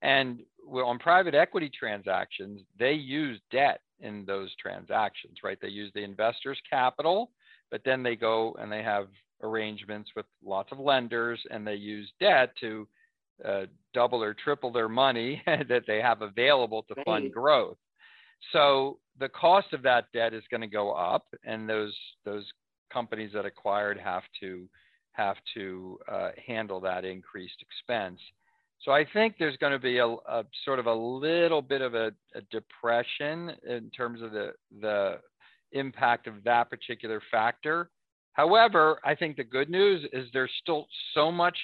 And 0.03 0.40
on 0.70 0.98
private 0.98 1.35
equity 1.35 1.70
transactions, 1.70 2.61
they 2.79 2.92
use 2.92 3.40
debt 3.50 3.81
in 4.00 4.24
those 4.27 4.55
transactions, 4.57 5.38
right? 5.42 5.59
They 5.61 5.68
use 5.68 5.90
the 5.94 6.03
investor's 6.03 6.59
capital, 6.68 7.31
but 7.70 7.81
then 7.85 8.03
they 8.03 8.16
go 8.16 8.57
and 8.61 8.70
they 8.70 8.83
have 8.83 9.09
arrangements 9.44 10.11
with 10.16 10.26
lots 10.44 10.72
of 10.72 10.78
lenders 10.78 11.40
and 11.50 11.66
they 11.66 11.74
use 11.74 12.11
debt 12.20 12.50
to 12.61 12.88
uh, 13.44 13.66
double 13.92 14.22
or 14.22 14.35
triple 14.35 14.72
their 14.72 14.88
money 14.88 15.42
that 15.46 15.85
they 15.87 16.00
have 16.00 16.22
available 16.22 16.83
to 16.85 16.94
right. 16.94 17.07
fund 17.07 17.33
growth. 17.33 17.76
So 18.52 18.98
the 19.18 19.28
cost 19.28 19.72
of 19.72 19.83
that 19.83 20.07
debt 20.12 20.35
is 20.35 20.42
going 20.50 20.61
to 20.61 20.66
go 20.66 20.92
up, 20.92 21.26
and 21.44 21.68
those 21.68 21.94
those 22.24 22.44
companies 22.92 23.30
that 23.35 23.46
acquired 23.46 23.98
have 23.98 24.22
to 24.40 24.68
have 25.12 25.37
to 25.54 25.98
uh, 26.11 26.30
handle 26.46 26.80
that 26.80 27.04
increased 27.04 27.62
expense. 27.62 28.20
So 28.83 28.92
I 28.92 29.07
think 29.12 29.37
there's 29.38 29.57
going 29.57 29.72
to 29.72 29.78
be 29.78 29.98
a, 29.98 30.07
a 30.07 30.44
sort 30.64 30.78
of 30.78 30.87
a 30.87 30.94
little 30.94 31.62
bit 31.62 31.80
of 31.80 31.94
a, 31.94 32.12
a, 32.35 32.40
depression 32.50 33.52
in 33.66 33.90
terms 33.96 34.20
of 34.20 34.33
the 34.33 34.52
the 34.80 35.20
impact 35.72 36.26
of 36.26 36.44
that 36.44 36.70
particular 36.70 37.22
factor. 37.30 37.90
However, 38.34 39.00
I 39.04 39.14
think 39.14 39.36
the 39.36 39.44
good 39.44 39.70
news 39.70 40.06
is 40.12 40.28
there's 40.32 40.50
still 40.60 40.86
so 41.14 41.32
much 41.32 41.56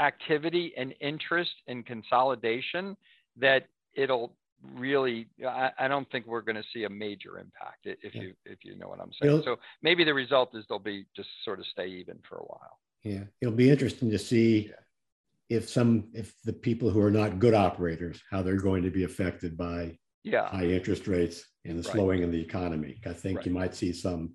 activity 0.00 0.72
and 0.76 0.94
interest 1.00 1.52
in 1.66 1.82
consolidation 1.82 2.96
that 3.38 3.66
it'll 3.94 4.32
really 4.74 5.28
I, 5.46 5.70
I 5.78 5.88
don't 5.88 6.10
think 6.10 6.26
we're 6.26 6.40
going 6.40 6.56
to 6.56 6.64
see 6.72 6.84
a 6.84 6.88
major 6.88 7.38
impact 7.38 7.84
if 7.84 8.14
yeah. 8.14 8.22
you 8.22 8.34
if 8.44 8.58
you 8.64 8.76
know 8.76 8.88
what 8.88 9.00
I'm 9.00 9.10
saying. 9.20 9.40
It'll, 9.40 9.44
so 9.44 9.56
maybe 9.82 10.04
the 10.04 10.14
result 10.14 10.54
is 10.54 10.64
they'll 10.68 10.78
be 10.78 11.06
just 11.14 11.28
sort 11.44 11.60
of 11.60 11.66
stay 11.66 11.86
even 11.86 12.18
for 12.28 12.36
a 12.36 12.44
while. 12.44 12.78
Yeah, 13.04 13.24
it'll 13.40 13.54
be 13.54 13.70
interesting 13.70 14.10
to 14.10 14.18
see 14.18 14.70
yeah. 14.70 15.56
if 15.56 15.68
some 15.68 16.08
if 16.14 16.34
the 16.44 16.52
people 16.52 16.90
who 16.90 17.00
are 17.00 17.10
not 17.10 17.38
good 17.38 17.54
operators 17.54 18.20
how 18.30 18.42
they're 18.42 18.56
going 18.56 18.82
to 18.82 18.90
be 18.90 19.04
affected 19.04 19.56
by 19.56 19.98
yeah. 20.24 20.48
high 20.48 20.66
interest 20.66 21.06
rates 21.06 21.44
and 21.64 21.78
the 21.78 21.88
right. 21.88 21.92
slowing 21.92 22.24
of 22.24 22.32
the 22.32 22.40
economy. 22.40 23.00
I 23.06 23.12
think 23.12 23.38
right. 23.38 23.46
you 23.46 23.52
might 23.52 23.74
see 23.74 23.92
some 23.92 24.34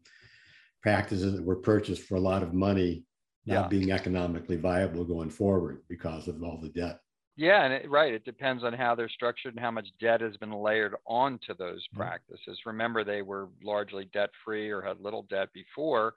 practices 0.81 1.35
that 1.35 1.43
were 1.43 1.55
purchased 1.55 2.03
for 2.03 2.15
a 2.15 2.19
lot 2.19 2.43
of 2.43 2.53
money 2.53 3.03
not 3.45 3.63
yeah. 3.63 3.67
being 3.67 3.91
economically 3.91 4.55
viable 4.55 5.03
going 5.03 5.29
forward 5.29 5.81
because 5.87 6.27
of 6.27 6.43
all 6.43 6.59
the 6.61 6.69
debt. 6.69 6.99
Yeah, 7.37 7.63
and 7.63 7.73
it, 7.73 7.89
right. 7.89 8.13
It 8.13 8.25
depends 8.25 8.63
on 8.63 8.73
how 8.73 8.93
they're 8.93 9.09
structured 9.09 9.55
and 9.55 9.63
how 9.63 9.71
much 9.71 9.87
debt 9.99 10.21
has 10.21 10.37
been 10.37 10.51
layered 10.51 10.95
onto 11.07 11.55
those 11.55 11.79
mm-hmm. 11.87 12.01
practices. 12.01 12.59
Remember, 12.65 13.03
they 13.03 13.21
were 13.21 13.49
largely 13.63 14.09
debt 14.13 14.29
free 14.45 14.69
or 14.69 14.81
had 14.81 14.99
little 14.99 15.23
debt 15.23 15.49
before, 15.53 16.15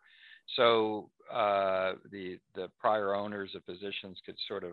so 0.57 1.11
uh, 1.33 1.92
the 2.11 2.38
the 2.55 2.68
prior 2.79 3.14
owners 3.14 3.55
of 3.55 3.64
positions 3.64 4.18
could 4.27 4.37
sort 4.46 4.64
of, 4.64 4.72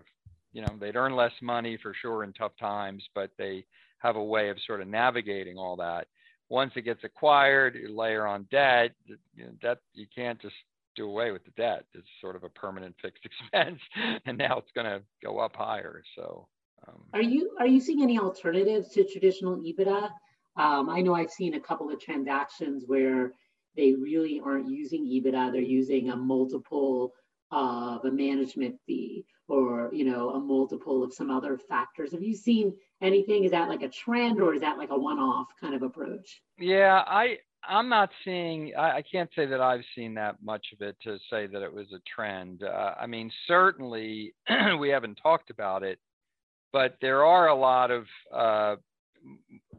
you 0.51 0.61
know, 0.61 0.75
they'd 0.79 0.97
earn 0.97 1.15
less 1.15 1.31
money 1.41 1.77
for 1.81 1.93
sure 2.01 2.23
in 2.23 2.33
tough 2.33 2.51
times, 2.59 3.07
but 3.15 3.31
they 3.37 3.65
have 3.99 4.17
a 4.17 4.23
way 4.23 4.49
of 4.49 4.57
sort 4.65 4.81
of 4.81 4.87
navigating 4.87 5.57
all 5.57 5.77
that. 5.77 6.07
Once 6.51 6.73
it 6.75 6.81
gets 6.81 7.01
acquired, 7.05 7.75
you 7.75 7.95
layer 7.95 8.27
on 8.27 8.45
debt. 8.51 8.91
You 9.05 9.15
know, 9.37 9.51
debt 9.61 9.77
you 9.93 10.05
can't 10.13 10.37
just 10.41 10.53
do 10.97 11.07
away 11.07 11.31
with 11.31 11.45
the 11.45 11.51
debt. 11.51 11.85
It's 11.93 12.05
sort 12.19 12.35
of 12.35 12.43
a 12.43 12.49
permanent 12.49 12.93
fixed 13.01 13.25
expense, 13.53 13.79
and 14.25 14.37
now 14.37 14.57
it's 14.57 14.71
going 14.75 14.85
to 14.85 15.01
go 15.23 15.39
up 15.39 15.55
higher. 15.55 16.03
So, 16.13 16.49
um, 16.85 17.03
are 17.13 17.21
you 17.21 17.55
are 17.57 17.67
you 17.67 17.79
seeing 17.79 18.03
any 18.03 18.19
alternatives 18.19 18.89
to 18.89 19.05
traditional 19.05 19.61
EBITDA? 19.61 20.09
Um, 20.57 20.89
I 20.89 20.99
know 20.99 21.15
I've 21.15 21.31
seen 21.31 21.53
a 21.53 21.59
couple 21.59 21.89
of 21.89 22.01
transactions 22.01 22.83
where 22.85 23.31
they 23.77 23.93
really 23.93 24.41
aren't 24.43 24.67
using 24.67 25.05
EBITDA; 25.05 25.53
they're 25.53 25.61
using 25.61 26.09
a 26.09 26.17
multiple 26.17 27.13
of 27.51 28.03
a 28.03 28.11
management 28.11 28.75
fee 28.85 29.25
you 29.93 30.05
know 30.05 30.31
a 30.31 30.39
multiple 30.39 31.03
of 31.03 31.13
some 31.13 31.29
other 31.29 31.57
factors. 31.57 32.11
Have 32.11 32.23
you 32.23 32.35
seen 32.35 32.73
anything? 33.01 33.43
Is 33.43 33.51
that 33.51 33.69
like 33.69 33.81
a 33.81 33.89
trend 33.89 34.41
or 34.41 34.53
is 34.53 34.61
that 34.61 34.77
like 34.77 34.89
a 34.89 34.97
one-off 34.97 35.47
kind 35.59 35.75
of 35.75 35.83
approach? 35.83 36.41
Yeah, 36.57 37.03
I 37.05 37.37
I'm 37.63 37.89
not 37.89 38.09
seeing, 38.25 38.73
I, 38.75 38.97
I, 38.97 39.03
can't 39.03 39.29
say 39.35 39.45
that 39.45 39.61
I've 39.61 39.83
seen 39.95 40.15
that 40.15 40.37
much 40.41 40.65
of 40.73 40.81
it 40.81 40.97
to 41.03 41.17
say 41.29 41.45
that 41.45 41.61
it 41.61 41.71
was 41.71 41.87
a 41.93 42.01
trend. 42.15 42.63
Uh, 42.63 42.95
I 42.99 43.05
mean, 43.05 43.31
certainly 43.47 44.33
we 44.79 44.89
haven't 44.89 45.19
talked 45.21 45.51
about 45.51 45.83
it, 45.83 45.99
but 46.73 46.97
there 47.01 47.23
are 47.23 47.49
a 47.49 47.55
lot 47.55 47.91
of 47.91 48.05
uh, 48.33 48.75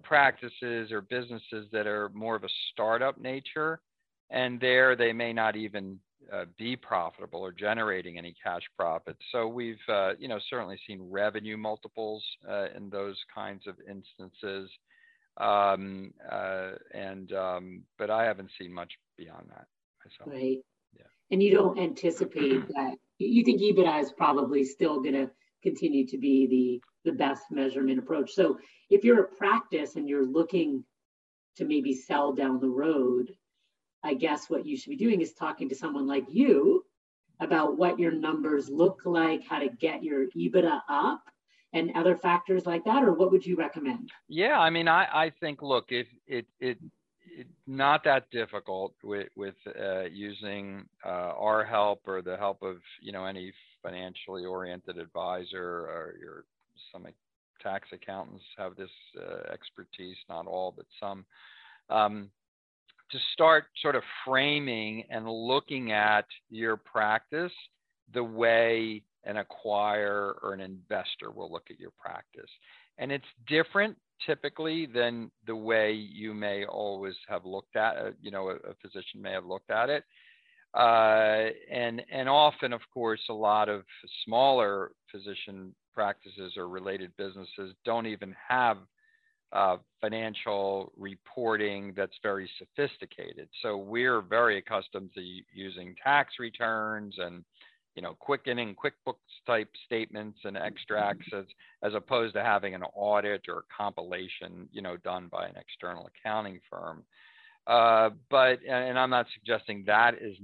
practices 0.03 0.93
or 0.93 1.01
businesses 1.01 1.67
that 1.73 1.87
are 1.87 2.09
more 2.11 2.37
of 2.37 2.45
a 2.45 2.49
startup 2.73 3.19
nature. 3.21 3.81
And 4.31 4.61
there 4.61 4.97
they 4.97 5.13
may 5.13 5.33
not 5.33 5.57
even 5.57 5.99
uh, 6.33 6.45
be 6.59 6.77
profitable 6.77 7.41
or 7.41 7.53
generating 7.53 8.19
any 8.19 8.35
cash 8.43 8.63
profits. 8.77 9.21
So 9.31 9.47
we've, 9.49 9.77
uh, 9.89 10.13
you 10.19 10.29
know, 10.29 10.39
certainly 10.51 10.79
seen 10.87 11.09
revenue 11.11 11.57
multiples 11.57 12.25
uh, 12.49 12.67
in 12.77 12.91
those 12.91 13.17
kinds 13.35 13.67
of 13.67 13.77
instances 13.89 14.71
um, 15.39 16.13
uh, 16.31 16.73
and 16.93 17.33
um, 17.33 17.83
but 17.99 18.11
I 18.11 18.25
haven't 18.25 18.51
seen 18.59 18.73
much 18.73 18.93
beyond 19.17 19.47
that 19.49 19.67
myself. 20.05 20.35
Right. 20.35 20.59
Yeah. 20.95 21.07
And 21.31 21.43
you 21.43 21.55
don't 21.55 21.79
anticipate 21.79 22.67
that 22.75 22.95
you 23.19 23.45
think 23.45 23.61
EBITDA 23.61 24.03
is 24.03 24.13
probably 24.13 24.65
still 24.65 25.01
going 25.01 25.15
to 25.15 25.31
continue 25.63 26.07
to 26.09 26.19
be 26.19 26.47
the 27.05 27.11
the 27.11 27.17
best 27.17 27.45
measurement 27.51 27.99
approach. 27.99 28.33
So 28.33 28.59
if 28.91 29.05
you're 29.05 29.25
a 29.25 29.29
practice 29.29 29.97
and 29.97 30.09
you're 30.09 30.27
looking 30.27 30.85
to 31.57 31.65
maybe 31.65 31.95
sell 31.95 32.33
down 32.33 32.61
the 32.61 32.69
road, 32.69 33.31
I 34.05 34.15
guess 34.15 34.51
what 34.51 34.67
you 34.67 34.77
should 34.77 34.91
be 34.91 34.97
doing 34.97 35.21
is 35.21 35.33
talking 35.33 35.69
to 35.69 35.75
someone 35.75 36.07
like 36.07 36.25
you 36.29 36.85
about 37.41 37.77
what 37.77 37.99
your 37.99 38.13
numbers 38.13 38.69
look 38.69 39.03
like, 39.05 39.43
how 39.45 39.59
to 39.59 39.69
get 39.69 40.03
your 40.03 40.27
EBITDA 40.37 40.81
up, 40.89 41.23
and 41.73 41.91
other 41.95 42.17
factors 42.17 42.67
like 42.67 42.85
that, 42.85 43.03
or 43.03 43.13
what 43.13 43.33
would 43.33 43.45
you 43.45 43.57
recommend? 43.57 44.11
Yeah, 44.29 44.59
I 44.59 44.71
mean, 44.71 44.89
I, 44.89 45.07
I 45.13 45.33
think 45.41 45.63
look, 45.63 45.87
it 45.91 46.07
it 46.29 46.47
it's 46.59 46.79
not 47.67 48.05
that 48.05 48.31
difficult 48.31 48.95
with 49.03 49.29
with 49.37 49.55
uh, 49.81 50.03
using 50.03 50.87
uh, 51.05 51.33
our 51.37 51.65
help 51.65 52.03
or 52.07 52.23
the 52.23 52.37
help 52.37 52.63
of 52.63 52.77
you 53.01 53.13
know 53.13 53.25
any 53.25 53.53
financially 53.83 54.45
oriented 54.45 54.99
advisor 54.99 55.63
or 55.63 56.15
your 56.21 56.45
some 56.93 57.07
tax 57.63 57.89
accountants 57.93 58.45
have 58.59 58.77
this 58.77 58.91
uh, 59.19 59.53
expertise, 59.53 60.17
not 60.29 60.47
all, 60.47 60.75
but 60.77 60.87
some. 61.01 61.25
Um, 61.89 62.31
to 63.13 63.19
start 63.33 63.65
sort 63.81 63.95
of 63.95 64.03
framing 64.25 65.05
and 65.11 65.29
looking 65.29 65.93
at 65.93 66.25
your 66.51 66.77
practice 66.77 67.53
the 68.13 68.25
way 68.25 69.03
an 69.25 69.37
acquirer 69.37 70.35
or 70.43 70.53
an 70.55 70.61
investor 70.61 71.31
will 71.31 71.51
look 71.51 71.67
at 71.71 71.79
your 71.79 71.93
practice. 71.99 72.51
And 72.99 73.13
it's 73.13 73.25
different 73.47 73.97
typically 74.27 74.87
than 74.87 75.31
the 75.47 75.57
way 75.57 75.93
you 75.93 76.35
may 76.35 76.65
always 76.65 77.15
have 77.29 77.45
looked 77.45 77.77
at, 77.77 77.97
uh, 77.97 78.11
you 78.21 78.31
know, 78.31 78.49
a, 78.49 78.55
a, 78.55 78.75
physician 78.81 79.21
may 79.21 79.33
have 79.33 79.45
looked 79.45 79.71
at 79.71 79.91
it. 79.91 80.05
Uh, 80.75 81.51
and, 81.71 82.03
and 82.11 82.29
often, 82.29 82.73
of 82.73 82.81
course, 82.95 83.21
a 83.29 83.35
lot 83.35 83.69
of 83.69 83.83
smaller 84.25 84.93
physician 85.11 85.75
practices 85.93 86.55
or 86.57 86.69
related 86.69 87.11
businesses 87.17 87.75
don't 87.85 88.07
even 88.07 88.35
have 88.49 88.79
uh, 89.53 89.77
financial 90.01 90.93
reporting 90.97 91.93
that's 91.97 92.17
very 92.23 92.49
sophisticated. 92.59 93.49
So 93.63 93.77
we're 93.77 94.21
very 94.21 94.59
accustomed 94.59 95.11
to 95.15 95.21
using 95.53 95.95
tax 96.03 96.35
returns 96.39 97.15
and 97.19 97.45
you 97.95 98.03
know, 98.03 98.15
Quicken 98.19 98.59
and 98.59 98.77
QuickBooks 98.77 99.15
type 99.47 99.69
statements 99.85 100.39
and 100.45 100.57
extracts 100.57 101.27
as, 101.37 101.45
as 101.83 101.95
opposed 101.95 102.35
to 102.35 102.43
having 102.43 102.75
an 102.75 102.83
audit 102.95 103.43
or 103.49 103.65
compilation, 103.77 104.69
you 104.73 104.81
know, 104.81 104.97
done 104.99 105.29
by 105.31 105.47
an 105.47 105.55
external 105.57 106.09
accounting 106.09 106.59
firm. 106.71 107.05
Uh, 107.67 108.11
but, 108.31 108.59
and 108.69 108.99
I'm 108.99 109.11
not 109.11 109.27
suggesting 109.35 109.85
that 109.87 110.15
is 110.21 110.37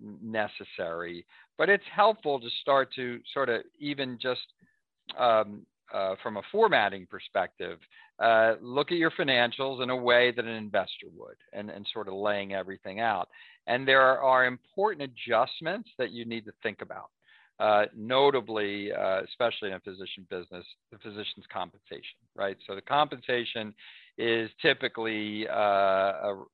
necessary, 0.00 1.24
but 1.56 1.68
it's 1.68 1.84
helpful 1.94 2.40
to 2.40 2.48
start 2.60 2.92
to 2.96 3.20
sort 3.32 3.48
of 3.48 3.62
even 3.78 4.18
just 4.20 4.42
um, 5.18 5.64
uh, 5.94 6.16
from 6.22 6.36
a 6.36 6.42
formatting 6.50 7.06
perspective, 7.06 7.78
uh, 8.18 8.54
look 8.60 8.90
at 8.92 8.98
your 8.98 9.12
financials 9.12 9.82
in 9.82 9.90
a 9.90 9.96
way 9.96 10.32
that 10.32 10.44
an 10.44 10.50
investor 10.50 11.06
would 11.16 11.36
and, 11.52 11.70
and 11.70 11.86
sort 11.92 12.08
of 12.08 12.14
laying 12.14 12.52
everything 12.52 13.00
out. 13.00 13.28
And 13.66 13.86
there 13.86 14.20
are 14.20 14.44
important 14.46 15.10
adjustments 15.10 15.88
that 15.98 16.10
you 16.10 16.24
need 16.24 16.44
to 16.44 16.52
think 16.62 16.82
about. 16.82 17.10
Uh, 17.60 17.84
notably, 17.96 18.90
uh, 18.92 19.22
especially 19.22 19.68
in 19.68 19.74
a 19.74 19.80
physician 19.80 20.26
business, 20.28 20.66
the 20.90 20.98
physician's 20.98 21.46
compensation, 21.52 22.18
right? 22.34 22.56
So 22.66 22.74
the 22.74 22.82
compensation 22.82 23.72
is 24.18 24.50
typically 24.60 25.46
uh, 25.48 25.54
a, 25.54 26.44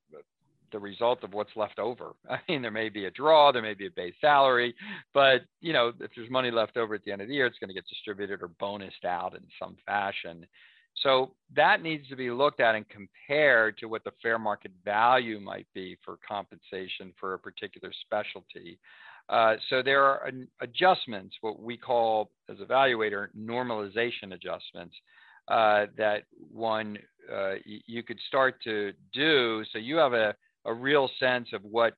the 0.71 0.79
result 0.79 1.23
of 1.23 1.33
what's 1.33 1.55
left 1.55 1.79
over. 1.79 2.13
I 2.29 2.39
mean, 2.47 2.61
there 2.61 2.71
may 2.71 2.89
be 2.89 3.05
a 3.05 3.11
draw, 3.11 3.51
there 3.51 3.61
may 3.61 3.73
be 3.73 3.87
a 3.87 3.91
base 3.91 4.15
salary, 4.21 4.73
but 5.13 5.41
you 5.59 5.73
know, 5.73 5.91
if 5.99 6.11
there's 6.15 6.29
money 6.29 6.51
left 6.51 6.77
over 6.77 6.95
at 6.95 7.03
the 7.03 7.11
end 7.11 7.21
of 7.21 7.27
the 7.27 7.33
year, 7.33 7.45
it's 7.45 7.59
going 7.59 7.69
to 7.69 7.73
get 7.73 7.87
distributed 7.87 8.41
or 8.41 8.49
bonused 8.49 9.05
out 9.05 9.35
in 9.35 9.43
some 9.59 9.75
fashion. 9.85 10.45
So 11.03 11.31
that 11.55 11.81
needs 11.81 12.07
to 12.09 12.15
be 12.15 12.29
looked 12.31 12.59
at 12.59 12.75
and 12.75 12.85
compared 12.89 13.77
to 13.77 13.87
what 13.87 14.03
the 14.03 14.11
fair 14.21 14.37
market 14.37 14.71
value 14.83 15.39
might 15.39 15.67
be 15.73 15.97
for 16.03 16.17
compensation 16.27 17.13
for 17.19 17.33
a 17.33 17.39
particular 17.39 17.91
specialty. 18.01 18.77
Uh, 19.29 19.55
so 19.69 19.81
there 19.81 20.03
are 20.03 20.29
adjustments, 20.59 21.35
what 21.41 21.61
we 21.61 21.77
call 21.77 22.31
as 22.49 22.57
evaluator 22.57 23.27
normalization 23.37 24.33
adjustments 24.33 24.95
uh, 25.47 25.85
that 25.97 26.23
one 26.51 26.97
uh, 27.31 27.53
you 27.65 28.03
could 28.03 28.19
start 28.27 28.61
to 28.63 28.91
do. 29.13 29.63
So 29.71 29.79
you 29.79 29.95
have 29.97 30.13
a, 30.13 30.35
a 30.65 30.73
real 30.73 31.09
sense 31.19 31.49
of 31.53 31.63
what 31.63 31.95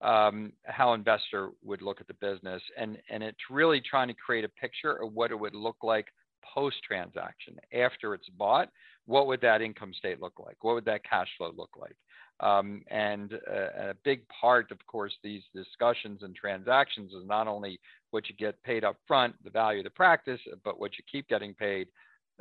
um, 0.00 0.52
how 0.64 0.92
investor 0.92 1.50
would 1.62 1.80
look 1.80 2.00
at 2.00 2.06
the 2.06 2.14
business, 2.14 2.62
and 2.78 2.98
and 3.10 3.22
it's 3.22 3.38
really 3.50 3.80
trying 3.80 4.08
to 4.08 4.14
create 4.14 4.44
a 4.44 4.48
picture 4.48 5.02
of 5.02 5.12
what 5.12 5.30
it 5.30 5.38
would 5.38 5.54
look 5.54 5.76
like 5.82 6.06
post 6.54 6.76
transaction 6.86 7.56
after 7.72 8.14
it's 8.14 8.28
bought. 8.30 8.68
What 9.06 9.26
would 9.26 9.40
that 9.42 9.62
income 9.62 9.92
state 9.94 10.20
look 10.20 10.38
like? 10.38 10.62
What 10.62 10.74
would 10.74 10.84
that 10.86 11.08
cash 11.08 11.28
flow 11.38 11.52
look 11.56 11.70
like? 11.78 11.96
Um, 12.40 12.82
and 12.88 13.32
a, 13.32 13.90
a, 13.90 13.94
big 14.04 14.26
part, 14.28 14.72
of 14.72 14.78
course, 14.86 15.12
these 15.22 15.42
discussions 15.54 16.22
and 16.22 16.34
transactions 16.34 17.12
is 17.12 17.24
not 17.26 17.46
only 17.46 17.78
what 18.10 18.28
you 18.28 18.34
get 18.34 18.60
paid 18.64 18.82
up 18.82 18.96
front, 19.06 19.36
the 19.44 19.50
value 19.50 19.80
of 19.80 19.84
the 19.84 19.90
practice, 19.90 20.40
but 20.64 20.80
what 20.80 20.98
you 20.98 21.04
keep 21.10 21.28
getting 21.28 21.54
paid 21.54 21.86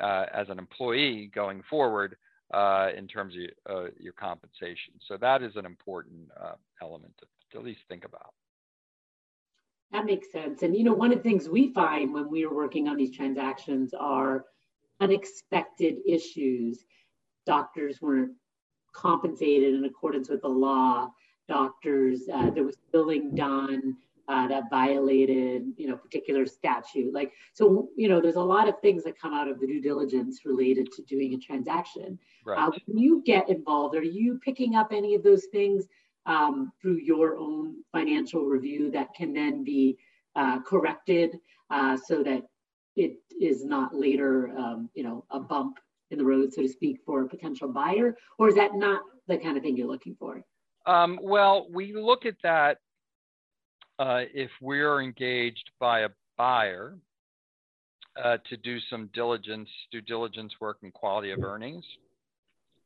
uh, 0.02 0.26
as 0.34 0.50
an 0.50 0.58
employee 0.58 1.30
going 1.34 1.62
forward 1.70 2.16
uh, 2.52 2.90
in 2.96 3.08
terms 3.08 3.36
of 3.68 3.76
uh, 3.76 3.90
your 4.00 4.14
compensation. 4.14 4.94
So 5.08 5.18
that 5.18 5.42
is 5.42 5.56
an 5.56 5.66
important 5.66 6.30
uh, 6.40 6.54
element 6.82 7.14
to, 7.20 7.26
to 7.52 7.60
at 7.60 7.66
least 7.66 7.82
think 7.88 8.06
about. 8.06 8.34
That 9.92 10.06
makes 10.06 10.32
sense. 10.32 10.64
And 10.64 10.76
you 10.76 10.84
know, 10.84 10.94
one 10.94 11.12
of 11.12 11.20
the 11.20 11.24
things 11.24 11.48
we 11.48 11.72
find 11.74 12.14
when 12.14 12.30
we 12.30 12.44
are 12.46 12.54
working 12.54 12.88
on 12.88 12.98
these 12.98 13.16
transactions 13.16 13.94
are 13.94 14.46
unexpected 15.00 15.98
issues. 16.08 16.86
Doctors 17.46 18.02
weren't 18.02 18.32
compensated 18.94 19.76
in 19.76 19.86
accordance 19.86 20.30
with 20.30 20.42
the 20.42 20.48
law. 20.48 21.12
Doctors, 21.48 22.22
uh, 22.34 22.50
there 22.52 22.64
was 22.64 22.78
billing 22.92 23.36
done 23.36 23.98
uh, 24.28 24.48
that 24.48 24.70
violated, 24.70 25.64
you 25.78 25.88
know, 25.88 25.98
particular 25.98 26.46
statute. 26.46 27.14
Like, 27.14 27.34
so, 27.54 27.90
you 27.96 28.08
know, 28.08 28.22
there's 28.22 28.36
a 28.36 28.42
lot 28.42 28.68
of 28.68 28.80
things 28.80 29.04
that 29.04 29.20
come 29.20 29.34
out 29.34 29.48
of 29.48 29.60
the 29.60 29.68
due 29.68 29.82
diligence 29.82 30.46
related 30.46 30.92
to 30.94 31.02
doing 31.04 31.34
a 31.34 31.38
transaction. 31.38 32.18
Right. 32.46 32.58
Uh, 32.58 32.72
when 32.86 32.98
you 32.98 33.22
get 33.26 33.50
involved, 33.50 33.96
are 33.96 34.04
you 34.04 34.40
picking 34.44 34.76
up 34.76 34.92
any 34.92 35.16
of 35.16 35.24
those 35.24 35.46
things 35.52 35.86
um, 36.26 36.72
through 36.82 37.00
your 37.00 37.38
own 37.38 37.76
financial 37.92 38.46
review 38.46 38.92
that 38.92 39.14
can 39.14 39.34
then 39.34 39.64
be 39.64 39.98
uh, 40.36 40.62
corrected 40.62 41.38
uh, 41.70 41.98
so 41.98 42.24
that 42.24 42.44
it 42.96 43.18
is 43.42 43.66
not 43.66 43.94
later, 43.94 44.56
um, 44.58 44.90
you 44.94 45.04
know, 45.04 45.26
a 45.32 45.40
bump 45.40 45.80
in 46.12 46.18
the 46.18 46.24
road, 46.24 46.54
so 46.54 46.62
to 46.62 46.70
speak, 46.70 47.00
for 47.06 47.24
a 47.24 47.28
potential 47.28 47.68
buyer? 47.68 48.16
Or 48.38 48.48
is 48.48 48.56
that 48.56 48.76
not 48.76 49.02
the 49.28 49.38
kind 49.38 49.58
of 49.58 49.64
thing 49.64 49.76
you're 49.76 49.88
looking 49.88 50.16
for? 50.18 50.44
Um, 50.86 51.20
well, 51.22 51.68
we 51.72 51.94
look 51.94 52.26
at 52.26 52.36
that 52.44 52.78
uh, 54.00 54.22
if 54.34 54.50
we're 54.62 55.02
engaged 55.02 55.70
by 55.80 56.02
a 56.02 56.10
buyer 56.38 56.96
uh, 58.22 58.38
to 58.50 58.58
do 58.58 58.78
some 58.90 59.10
diligence, 59.14 59.70
due 59.92 60.02
diligence 60.02 60.54
work 60.60 60.78
and 60.84 60.94
quality 60.94 61.32
of 61.32 61.44
earnings. 61.44 61.84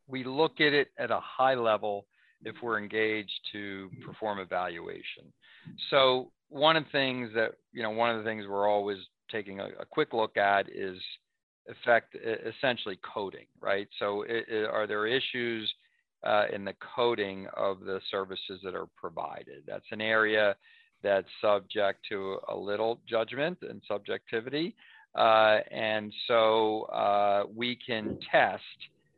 We 0.08 0.24
look 0.24 0.62
at 0.62 0.74
it 0.74 0.89
at 0.98 1.12
a 1.12 1.20
high 1.20 1.56
level 1.56 2.06
if 2.43 2.56
we're 2.62 2.80
engaged 2.80 3.34
to 3.52 3.89
perform 4.06 4.39
evaluation. 4.39 5.34
So 5.89 6.32
one 6.50 6.78
of 6.78 6.86
the 6.86 6.91
things 6.91 7.30
that, 7.36 7.54
you 7.74 7.84
know, 7.84 7.89
one 7.89 8.10
of 8.12 8.24
the 8.24 8.24
things 8.24 8.46
we're 8.48 8.70
always 8.70 9.00
taking 9.30 9.60
a, 9.60 9.65
a 9.80 9.86
quick 9.86 10.13
look 10.13 10.38
at 10.38 10.70
is 10.70 10.98
affect 11.70 12.15
essentially 12.15 12.98
coding, 13.13 13.48
right? 13.60 13.89
So 14.00 14.22
it, 14.22 14.46
it, 14.48 14.70
are 14.70 14.88
there 14.88 15.08
issues 15.08 15.72
uh, 16.24 16.46
in 16.54 16.63
the 16.63 16.76
coding 16.96 17.48
of 17.58 17.82
the 17.82 18.00
services 18.10 18.62
that 18.63 18.76
are 18.76 18.88
provided? 18.96 19.63
That's 19.67 19.86
an 19.91 20.00
area 20.00 20.56
that's 21.08 21.28
subject 21.41 22.00
to 22.10 22.38
a 22.50 22.56
little 22.56 23.00
judgment 23.08 23.58
and 23.62 23.82
subjectivity. 23.88 24.76
Uh, 25.15 25.60
and 25.72 26.13
so 26.28 26.82
uh, 26.84 27.43
we 27.56 27.78
can 27.88 28.20
test 28.30 28.62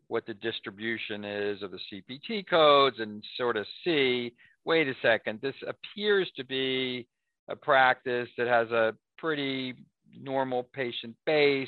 what 0.08 0.26
the 0.28 0.36
distribution 0.36 1.26
is 1.26 1.64
of 1.64 1.72
the 1.72 1.80
CPT 1.92 2.48
codes 2.48 2.98
and 3.00 3.24
sort 3.38 3.58
of 3.58 3.66
see, 3.84 4.34
wait 4.66 4.88
a 4.88 4.94
second, 5.02 5.40
this 5.42 5.56
appears 5.68 6.30
to 6.38 6.46
be 6.46 7.08
a 7.50 7.56
practice 7.56 8.30
that 8.38 8.48
has 8.48 8.70
a 8.70 8.94
pretty 9.18 9.74
normal 10.16 10.64
patient 10.74 11.16
base 11.26 11.68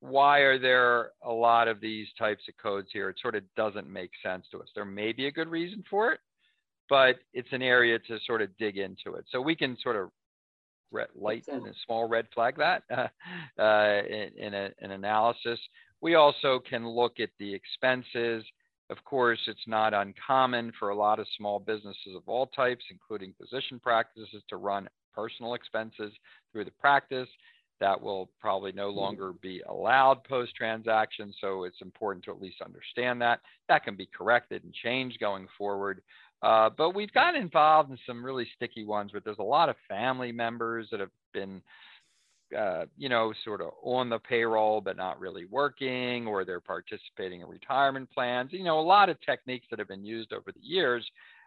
why 0.00 0.40
are 0.40 0.58
there 0.58 1.10
a 1.24 1.32
lot 1.32 1.68
of 1.68 1.80
these 1.80 2.06
types 2.18 2.42
of 2.48 2.56
codes 2.62 2.88
here? 2.92 3.08
It 3.08 3.16
sort 3.20 3.34
of 3.34 3.42
doesn't 3.56 3.88
make 3.88 4.10
sense 4.22 4.44
to 4.52 4.60
us. 4.60 4.68
There 4.74 4.84
may 4.84 5.12
be 5.12 5.26
a 5.26 5.32
good 5.32 5.48
reason 5.48 5.82
for 5.88 6.12
it, 6.12 6.20
but 6.88 7.16
it's 7.32 7.48
an 7.52 7.62
area 7.62 7.98
to 7.98 8.18
sort 8.26 8.42
of 8.42 8.56
dig 8.58 8.78
into 8.78 9.14
it. 9.14 9.24
So 9.30 9.40
we 9.40 9.56
can 9.56 9.76
sort 9.82 9.96
of 9.96 10.10
red, 10.92 11.08
light 11.14 11.44
and 11.48 11.66
a 11.66 11.72
small 11.84 12.08
red 12.08 12.26
flag 12.34 12.56
that 12.58 12.82
uh, 12.90 13.08
uh, 13.60 14.02
in, 14.08 14.30
in 14.36 14.54
a, 14.54 14.70
an 14.80 14.92
analysis. 14.92 15.58
We 16.00 16.14
also 16.14 16.60
can 16.68 16.88
look 16.88 17.20
at 17.20 17.30
the 17.38 17.54
expenses. 17.54 18.44
Of 18.90 19.02
course, 19.04 19.40
it's 19.46 19.66
not 19.66 19.94
uncommon 19.94 20.72
for 20.78 20.90
a 20.90 20.96
lot 20.96 21.18
of 21.18 21.26
small 21.36 21.58
businesses 21.58 22.14
of 22.14 22.22
all 22.26 22.46
types, 22.46 22.84
including 22.90 23.34
physician 23.40 23.80
practices, 23.80 24.42
to 24.48 24.56
run 24.56 24.88
personal 25.14 25.54
expenses 25.54 26.12
through 26.52 26.66
the 26.66 26.70
practice 26.72 27.28
that 27.80 28.00
will 28.00 28.30
probably 28.40 28.72
no 28.72 28.88
mm-hmm. 28.88 28.98
longer 28.98 29.32
be 29.32 29.62
allowed 29.68 30.24
post 30.24 30.54
transaction. 30.54 31.32
So 31.40 31.64
it's 31.64 31.82
important 31.82 32.24
to 32.24 32.30
at 32.30 32.40
least 32.40 32.62
understand 32.62 33.20
that. 33.22 33.40
That 33.68 33.84
can 33.84 33.96
be 33.96 34.08
corrected 34.16 34.64
and 34.64 34.72
changed 34.72 35.20
going 35.20 35.46
forward. 35.58 36.02
Uh, 36.42 36.70
but 36.76 36.94
we've 36.94 37.12
gotten 37.12 37.40
involved 37.40 37.90
in 37.90 37.98
some 38.06 38.24
really 38.24 38.46
sticky 38.56 38.84
ones 38.84 39.12
where 39.12 39.22
there's 39.24 39.38
a 39.38 39.42
lot 39.42 39.68
of 39.68 39.76
family 39.88 40.32
members 40.32 40.86
that 40.90 41.00
have 41.00 41.10
been, 41.32 41.62
uh, 42.56 42.84
you 42.96 43.08
know, 43.08 43.32
sort 43.44 43.60
of 43.60 43.70
on 43.82 44.08
the 44.08 44.18
payroll 44.18 44.80
but 44.80 44.96
not 44.96 45.18
really 45.18 45.46
working, 45.46 46.26
or 46.26 46.44
they're 46.44 46.60
participating 46.60 47.40
in 47.40 47.48
retirement 47.48 48.08
plans. 48.12 48.52
You 48.52 48.64
know, 48.64 48.78
a 48.78 48.82
lot 48.82 49.08
of 49.08 49.20
techniques 49.22 49.66
that 49.70 49.78
have 49.78 49.88
been 49.88 50.04
used 50.04 50.32
over 50.32 50.52
the 50.52 50.62
years. 50.62 51.04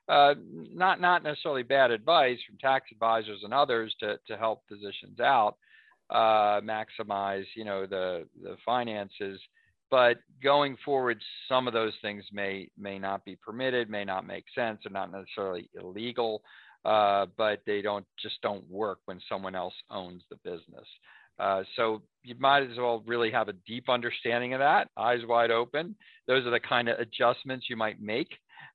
Uh, 0.08 0.34
not 0.74 1.00
not 1.00 1.22
necessarily 1.22 1.62
bad 1.62 1.92
advice 1.92 2.40
from 2.48 2.58
tax 2.58 2.88
advisors 2.92 3.42
and 3.44 3.54
others 3.54 3.96
to 4.00 4.18
to 4.28 4.38
help 4.38 4.64
physicians 4.68 5.20
out 5.20 5.58
uh, 6.10 6.60
maximize, 6.62 7.46
you 7.56 7.64
know, 7.64 7.86
the 7.86 8.26
the 8.42 8.58
finances. 8.66 9.40
But 9.92 10.18
going 10.44 10.78
forward, 10.86 11.20
some 11.48 11.68
of 11.68 11.74
those 11.74 11.94
things 12.02 12.24
may 12.32 12.70
may 12.78 13.00
not 13.00 13.26
be 13.26 13.36
permitted, 13.36 13.90
may 13.90 14.06
not 14.06 14.26
make 14.26 14.46
sense, 14.54 14.80
or 14.86 14.92
not 14.92 15.12
necessarily 15.12 15.70
illegal, 15.80 16.42
uh, 16.86 17.26
but 17.38 17.62
they 17.66 17.82
don't 17.82 18.06
just 18.22 18.42
don't 18.42 18.70
work 18.70 19.00
when 19.06 19.20
someone 19.28 19.56
else 19.56 19.74
owns 19.90 20.22
the 20.30 20.38
business. 20.38 20.88
Uh, 21.40 21.64
so 21.76 22.02
you 22.24 22.36
might 22.38 22.64
as 22.64 22.78
well 22.78 23.02
really 23.08 23.32
have 23.32 23.48
a 23.48 23.54
deep 23.66 23.90
understanding 23.90 24.54
of 24.54 24.60
that, 24.60 24.90
eyes 24.98 25.22
wide 25.26 25.52
open. 25.52 25.96
Those 26.28 26.46
are 26.46 26.52
the 26.52 26.60
kind 26.60 26.90
of 26.90 27.00
adjustments 27.00 27.68
you 27.70 27.78
might 27.78 28.02
make, 28.02 28.28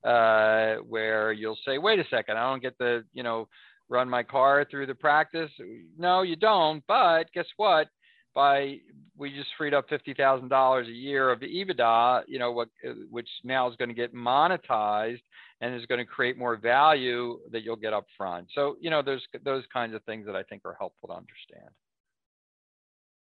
uh, 0.03 0.77
where 0.88 1.33
you'll 1.33 1.59
say, 1.66 1.79
"Wait 1.79 1.98
a 1.98 2.05
second, 2.09 2.38
I 2.38 2.50
don't 2.50 2.62
get 2.62 2.79
the 2.79 3.05
you 3.12 3.22
know 3.22 3.48
run 3.88 4.09
my 4.09 4.22
car 4.22 4.64
through 4.70 4.87
the 4.87 4.94
practice? 4.94 5.50
No, 5.98 6.22
you 6.22 6.37
don't. 6.37 6.83
But 6.87 7.31
guess 7.33 7.46
what? 7.57 7.88
By 8.35 8.81
we 9.16 9.31
just 9.31 9.51
freed 9.57 9.75
up 9.75 9.88
fifty 9.88 10.14
thousand 10.14 10.49
dollars 10.49 10.88
a 10.88 10.92
year 10.92 11.31
of 11.31 11.40
the 11.40 11.47
EBITDA, 11.47 12.25
you 12.27 12.38
know, 12.38 12.53
what 12.53 12.68
which 13.11 13.29
now 13.44 13.68
is 13.68 13.77
going 13.77 13.88
to 13.88 13.94
get 13.94 14.14
monetized 14.14 15.23
and 15.61 15.75
is 15.75 15.87
going 15.87 16.01
to 16.01 16.05
create 16.05 16.37
more 16.37 16.57
value 16.57 17.38
that 17.53 17.62
you'll 17.62 17.77
get 17.77 17.92
up 17.92 18.07
front. 18.16 18.49
So, 18.55 18.77
you 18.81 18.90
know, 18.90 19.03
there's 19.03 19.23
those 19.44 19.64
kinds 19.73 19.94
of 19.94 20.03
things 20.03 20.27
that 20.27 20.37
I 20.37 20.42
think 20.42 20.62
are 20.64 20.77
helpful 20.79 21.09
to 21.09 21.14
understand. 21.14 21.70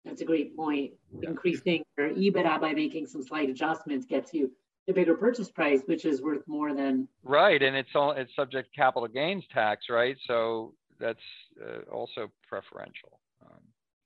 That's 0.04 0.22
a 0.22 0.26
great 0.26 0.56
point. 0.56 0.92
Yeah. 1.18 1.30
Increasing 1.30 1.84
your 1.98 2.10
EBITDA 2.10 2.60
by 2.60 2.74
making 2.74 3.08
some 3.08 3.24
slight 3.24 3.50
adjustments 3.50 4.06
gets 4.06 4.34
you 4.34 4.52
the 4.88 4.94
bigger 4.94 5.16
purchase 5.16 5.50
price, 5.50 5.82
which 5.86 6.04
is 6.06 6.22
worth 6.22 6.46
more 6.48 6.74
than 6.74 7.08
right, 7.24 7.62
and 7.62 7.76
it's 7.76 7.96
all 7.96 8.12
it's 8.12 8.36
subject 8.36 8.74
to 8.74 8.76
capital 8.76 9.08
gains 9.08 9.46
tax, 9.54 9.86
right? 9.90 10.18
So 10.28 10.74
that's 11.00 11.20
uh, 11.62 11.90
also 11.90 12.32
preferential. 12.48 13.20
Um, 13.46 13.62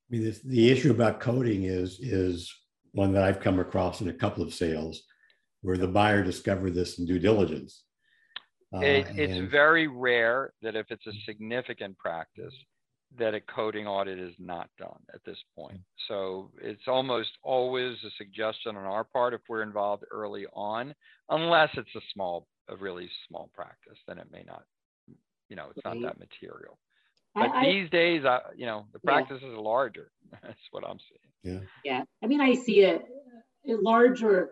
I 0.10 0.15
mean, 0.15 0.24
this, 0.24 0.39
the 0.39 0.70
issue 0.70 0.91
about 0.91 1.20
coding 1.20 1.63
is 1.63 2.00
is 2.00 2.54
one 2.91 3.12
that 3.13 3.24
I've 3.24 3.41
come 3.41 3.60
across 3.60 4.02
in 4.02 4.08
a 4.10 4.13
couple 4.13 4.43
of 4.43 4.54
sales, 4.54 5.04
where 5.62 5.78
the 5.78 5.88
buyer 5.88 6.24
discovered 6.24 6.74
this 6.74 6.98
in 6.98 7.06
due 7.06 7.20
diligence. 7.20 7.84
Uh, 8.74 8.80
it, 8.80 9.08
it's 9.15 9.38
and... 9.38 9.50
very 9.50 9.88
rare 9.88 10.54
that 10.62 10.76
if 10.76 10.88
it's 10.89 11.06
a 11.08 11.13
significant 11.26 11.98
practice, 11.98 12.54
that 13.17 13.34
a 13.34 13.41
coding 13.41 13.88
audit 13.88 14.20
is 14.20 14.34
not 14.39 14.70
done 14.78 15.00
at 15.13 15.24
this 15.26 15.38
point. 15.56 15.80
So 16.08 16.52
it's 16.62 16.88
almost 16.88 17.30
always 17.43 17.98
a 18.06 18.10
suggestion 18.17 18.76
on 18.76 18.84
our 18.84 19.04
part 19.04 19.34
if 19.34 19.41
we're 19.48 19.63
involved 19.63 20.04
early 20.12 20.46
on, 20.54 20.93
unless 21.30 21.70
it's 21.76 21.96
a 21.96 22.02
small, 22.13 22.48
a 22.70 22.76
really 22.76 23.10
small 23.28 23.50
practice, 23.54 23.98
then 24.08 24.17
it 24.17 24.28
may 24.32 24.43
not, 24.43 24.63
you 25.50 25.56
know, 25.56 25.67
it's 25.76 25.86
not 25.86 26.02
that 26.02 26.20
material. 26.20 26.78
But 27.38 27.52
I, 27.54 27.65
these 27.65 27.89
days, 27.89 28.26
I, 28.26 28.39
you 28.56 28.65
know, 28.65 28.86
the 28.93 29.00
practices 29.00 29.43
yeah. 29.43 29.58
are 29.58 29.62
larger. 29.62 30.12
That's 30.43 30.60
what 30.71 30.84
I'm 30.88 30.97
seeing. 31.00 31.56
Yeah. 31.56 31.65
Yeah. 31.86 32.04
I 32.23 32.28
mean, 32.28 32.41
I 32.41 32.56
see 32.56 32.82
it 32.82 33.04
larger, 33.65 34.52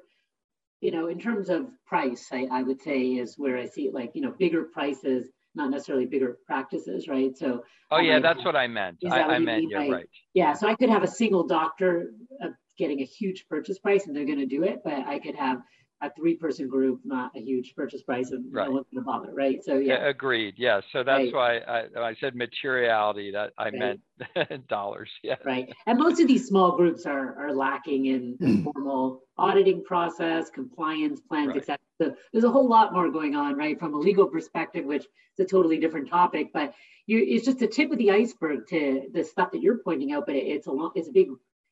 you 0.82 0.92
know, 0.92 1.08
in 1.08 1.20
terms 1.20 1.50
of 1.50 1.68
price, 1.86 2.28
I, 2.32 2.48
I 2.52 2.64
would 2.64 2.82
say 2.82 3.02
is 3.02 3.36
where 3.38 3.58
I 3.58 3.68
see 3.68 3.90
like, 3.92 4.12
you 4.14 4.22
know, 4.22 4.34
bigger 4.38 4.64
prices, 4.64 5.28
not 5.56 5.70
necessarily 5.72 6.06
bigger 6.06 6.38
practices, 6.46 7.08
right? 7.08 7.36
So. 7.38 7.64
Oh 7.92 8.00
yeah, 8.00 8.20
that's 8.20 8.44
what 8.44 8.56
I 8.56 8.68
meant. 8.68 8.98
I, 9.10 9.22
I 9.22 9.40
meant, 9.40 9.62
mean, 9.62 9.70
yeah, 9.70 9.78
right. 9.78 9.92
right. 9.92 10.10
Yeah, 10.34 10.54
so 10.54 10.68
I 10.68 10.76
could 10.76 10.90
have 10.90 11.04
a 11.04 11.08
single 11.08 11.48
doctor 11.48 12.12
uh, 12.44 12.50
getting 12.78 13.02
a 13.02 13.06
huge 13.06 13.46
purchase 13.50 13.80
price 13.80 14.06
and 14.06 14.16
they're 14.16 14.26
going 14.26 14.40
to 14.40 14.46
do 14.46 14.64
it, 14.64 14.82
but 14.84 14.94
I 14.94 15.20
could 15.20 15.36
have 15.36 15.60
a 16.02 16.12
three 16.14 16.36
person 16.36 16.68
group, 16.68 17.00
not 17.04 17.32
a 17.36 17.40
huge 17.40 17.74
purchase 17.76 18.02
price 18.04 18.32
and 18.32 18.54
right. 18.54 18.68
no 18.68 18.74
one's 18.74 18.86
going 18.94 19.04
to 19.04 19.06
bother, 19.06 19.34
right? 19.34 19.64
So 19.64 19.78
yeah. 19.78 19.94
yeah 19.94 20.10
agreed. 20.10 20.56
Yeah. 20.58 20.82
So 20.92 21.04
that's 21.04 21.32
right. 21.34 21.64
why 21.66 21.88
I, 21.98 22.10
I 22.10 22.16
said 22.20 22.36
materiality 22.36 23.32
that 23.32 23.54
I 23.58 23.66
right. 23.66 24.00
meant 24.40 24.68
dollars. 24.68 25.10
Yeah. 25.24 25.36
Right. 25.46 25.74
And 25.88 25.98
most 25.98 26.20
of 26.20 26.28
these 26.28 26.48
small 26.48 26.76
groups 26.76 27.06
are, 27.06 27.36
are 27.40 27.54
lacking 27.54 28.08
in 28.08 28.36
hmm. 28.40 28.64
formal 28.64 29.24
auditing 29.38 29.84
process, 29.84 30.50
compliance 30.50 31.22
plans, 31.22 31.50
right. 31.50 31.58
etc. 31.58 31.78
So 32.02 32.16
there's 32.32 32.44
a 32.44 32.52
whole 32.52 32.68
lot 32.68 32.94
more 32.94 33.10
going 33.10 33.36
on, 33.36 33.56
right? 33.56 33.80
From 33.80 33.94
a 33.94 33.98
legal 33.98 34.28
perspective, 34.28 34.86
which 34.86 35.04
is 35.04 35.40
a 35.40 35.46
totally 35.46 35.78
different 35.80 36.10
topic, 36.10 36.52
but 36.54 36.74
you, 37.08 37.24
it's 37.26 37.46
just 37.46 37.62
a 37.62 37.68
tip 37.68 37.92
of 37.92 37.98
the 37.98 38.12
iceberg 38.12 38.68
to 38.70 39.04
the 39.14 39.24
stuff 39.24 39.52
that 39.52 39.62
you're 39.62 39.78
pointing 39.78 40.12
out, 40.12 40.26
but 40.26 40.36
it, 40.36 40.46
it's 40.48 40.68
a 40.68 40.72
long, 40.72 40.92
it's 40.96 41.08
a 41.08 41.12
big, 41.12 41.28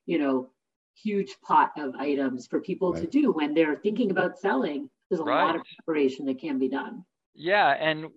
you 0.06 0.20
know, 0.20 0.50
huge 0.96 1.36
pot 1.42 1.72
of 1.78 1.96
items 1.96 2.48
for 2.48 2.60
people 2.62 2.94
right. 2.94 3.02
to 3.02 3.08
do 3.08 3.32
when 3.32 3.54
they're 3.54 3.78
thinking 3.78 4.12
about 4.12 4.38
selling. 4.38 4.90
There's 5.10 5.22
a 5.22 5.24
right. 5.24 5.46
lot 5.46 5.56
of 5.56 5.62
preparation 5.78 6.26
that 6.26 6.40
can 6.40 6.60
be 6.60 6.70
done. 6.70 7.04
Yeah, 7.36 7.70
and 7.80 8.08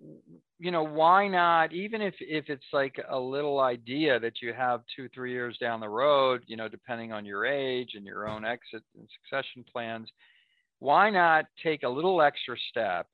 you 0.59 0.71
know 0.71 0.83
why 0.83 1.27
not? 1.27 1.73
Even 1.73 2.01
if 2.01 2.15
if 2.19 2.49
it's 2.49 2.65
like 2.73 2.99
a 3.09 3.19
little 3.19 3.59
idea 3.59 4.19
that 4.19 4.41
you 4.41 4.53
have 4.53 4.81
two 4.95 5.09
three 5.09 5.31
years 5.31 5.57
down 5.57 5.79
the 5.79 5.89
road, 5.89 6.43
you 6.47 6.57
know, 6.57 6.67
depending 6.67 7.11
on 7.11 7.25
your 7.25 7.45
age 7.45 7.91
and 7.95 8.05
your 8.05 8.27
own 8.27 8.45
exit 8.45 8.83
and 8.97 9.07
succession 9.21 9.63
plans, 9.71 10.07
why 10.79 11.09
not 11.09 11.45
take 11.63 11.83
a 11.83 11.89
little 11.89 12.21
extra 12.21 12.55
step 12.69 13.07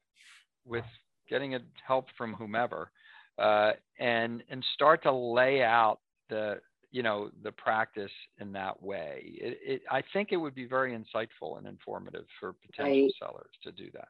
with 0.66 0.86
getting 1.30 1.56
a 1.56 1.60
help 1.86 2.08
from 2.18 2.34
whomever 2.34 2.92
uh, 3.38 3.72
and 4.00 4.44
and 4.50 4.64
start 4.74 5.04
to 5.04 5.12
lay 5.12 5.64
out 5.64 6.00
the 6.30 6.60
you 6.94 7.02
know 7.02 7.32
the 7.42 7.52
practice 7.52 8.12
in 8.40 8.54
that 8.54 8.82
way. 8.82 9.34
It, 9.42 9.60
it, 9.66 9.82
i 9.92 10.02
think 10.14 10.32
it 10.32 10.38
would 10.38 10.56
be 10.56 10.66
very 10.66 10.94
insightful 10.94 11.58
and 11.58 11.68
informative 11.68 12.26
for 12.40 12.54
potential 12.66 13.10
I, 13.10 13.26
sellers 13.26 13.52
to 13.64 13.72
do 13.74 13.90
that. 13.94 14.08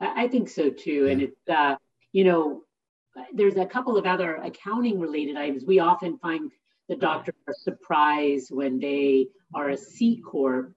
I 0.00 0.28
think 0.28 0.48
so 0.48 0.70
too 0.70 1.08
and 1.10 1.20
it's 1.20 1.48
uh, 1.48 1.74
you 2.12 2.24
know 2.24 2.62
there's 3.34 3.56
a 3.56 3.66
couple 3.66 3.98
of 3.98 4.06
other 4.06 4.36
accounting 4.36 4.98
related 4.98 5.36
items. 5.36 5.64
We 5.66 5.80
often 5.80 6.16
find 6.18 6.50
the 6.88 6.96
doctors 6.96 7.34
are 7.46 7.54
surprised 7.54 8.50
when 8.50 8.78
they 8.78 9.26
are 9.52 9.70
a 9.70 9.76
c 9.76 10.22
corp 10.24 10.72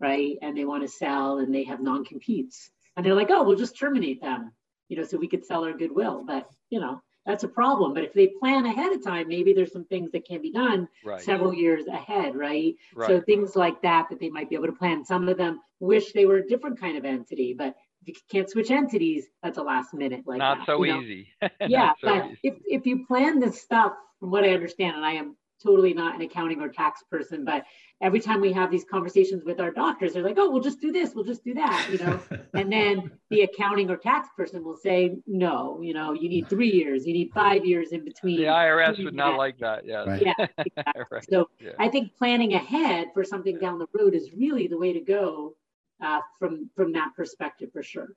right 0.00 0.36
and 0.42 0.56
they 0.56 0.66
want 0.66 0.82
to 0.82 0.88
sell 0.88 1.38
and 1.38 1.52
they 1.52 1.64
have 1.64 1.80
non-competes. 1.80 2.70
And 2.94 3.04
they're 3.04 3.14
like 3.14 3.30
oh 3.30 3.42
we'll 3.42 3.56
just 3.56 3.78
terminate 3.78 4.20
them 4.20 4.52
you 4.88 4.98
know 4.98 5.04
so 5.04 5.16
we 5.16 5.28
could 5.28 5.46
sell 5.46 5.64
our 5.64 5.72
goodwill 5.72 6.24
but 6.26 6.46
you 6.68 6.78
know 6.78 7.00
that's 7.26 7.44
a 7.44 7.48
problem. 7.48 7.94
But 7.94 8.04
if 8.04 8.12
they 8.12 8.28
plan 8.28 8.66
ahead 8.66 8.92
of 8.92 9.04
time, 9.04 9.28
maybe 9.28 9.52
there's 9.52 9.72
some 9.72 9.84
things 9.84 10.10
that 10.12 10.26
can 10.26 10.42
be 10.42 10.52
done 10.52 10.88
right. 11.04 11.20
several 11.20 11.54
years 11.54 11.86
ahead, 11.86 12.34
right? 12.34 12.74
right? 12.94 13.08
So 13.08 13.20
things 13.20 13.54
like 13.56 13.80
that 13.82 14.08
that 14.10 14.18
they 14.18 14.28
might 14.28 14.48
be 14.48 14.56
able 14.56 14.66
to 14.66 14.72
plan. 14.72 15.04
Some 15.04 15.28
of 15.28 15.36
them 15.36 15.60
wish 15.80 16.12
they 16.12 16.26
were 16.26 16.38
a 16.38 16.46
different 16.46 16.80
kind 16.80 16.96
of 16.96 17.04
entity, 17.04 17.54
but 17.56 17.76
if 18.04 18.08
you 18.08 18.14
can't 18.30 18.50
switch 18.50 18.70
entities, 18.70 19.26
that's 19.42 19.58
a 19.58 19.62
last 19.62 19.94
minute 19.94 20.22
like 20.26 20.38
not 20.38 20.58
that, 20.58 20.66
so 20.66 20.82
you 20.82 20.92
know? 20.92 21.00
easy. 21.00 21.28
yeah, 21.68 21.92
so 22.00 22.08
but 22.08 22.26
easy. 22.26 22.38
if 22.42 22.54
if 22.66 22.86
you 22.86 23.06
plan 23.06 23.38
this 23.38 23.60
stuff, 23.60 23.92
from 24.18 24.30
what 24.30 24.44
I 24.44 24.50
understand, 24.50 24.96
and 24.96 25.04
I 25.04 25.12
am 25.12 25.36
totally 25.62 25.94
not 25.94 26.14
an 26.14 26.22
accounting 26.22 26.60
or 26.60 26.68
tax 26.68 27.02
person, 27.10 27.44
but 27.44 27.64
every 28.02 28.20
time 28.20 28.40
we 28.40 28.52
have 28.52 28.70
these 28.70 28.84
conversations 28.84 29.44
with 29.44 29.60
our 29.60 29.70
doctors, 29.70 30.12
they're 30.12 30.24
like, 30.24 30.36
oh, 30.36 30.50
we'll 30.50 30.60
just 30.60 30.80
do 30.80 30.90
this, 30.90 31.14
we'll 31.14 31.24
just 31.24 31.44
do 31.44 31.54
that, 31.54 31.88
you 31.90 31.98
know. 31.98 32.20
and 32.54 32.70
then 32.70 33.10
the 33.30 33.42
accounting 33.42 33.88
or 33.88 33.96
tax 33.96 34.28
person 34.36 34.64
will 34.64 34.76
say, 34.76 35.16
no, 35.26 35.80
you 35.80 35.94
know, 35.94 36.12
you 36.12 36.28
need 36.28 36.48
three 36.48 36.70
years, 36.70 37.06
you 37.06 37.14
need 37.14 37.30
five 37.32 37.64
years 37.64 37.92
in 37.92 38.04
between. 38.04 38.38
The 38.38 38.46
IRS 38.46 39.02
would 39.04 39.14
not 39.14 39.32
that. 39.32 39.38
like 39.38 39.58
that. 39.60 39.86
Yeah. 39.86 40.04
Right. 40.04 40.22
Yeah. 40.22 40.32
Exactly. 40.58 41.04
right. 41.10 41.30
So 41.30 41.48
yeah. 41.60 41.70
I 41.78 41.88
think 41.88 42.16
planning 42.16 42.54
ahead 42.54 43.08
for 43.14 43.24
something 43.24 43.58
down 43.58 43.78
the 43.78 43.86
road 43.94 44.14
is 44.14 44.30
really 44.36 44.66
the 44.66 44.78
way 44.78 44.92
to 44.92 45.00
go 45.00 45.54
uh, 46.02 46.20
from 46.38 46.70
from 46.74 46.92
that 46.92 47.10
perspective 47.16 47.70
for 47.72 47.82
sure. 47.82 48.08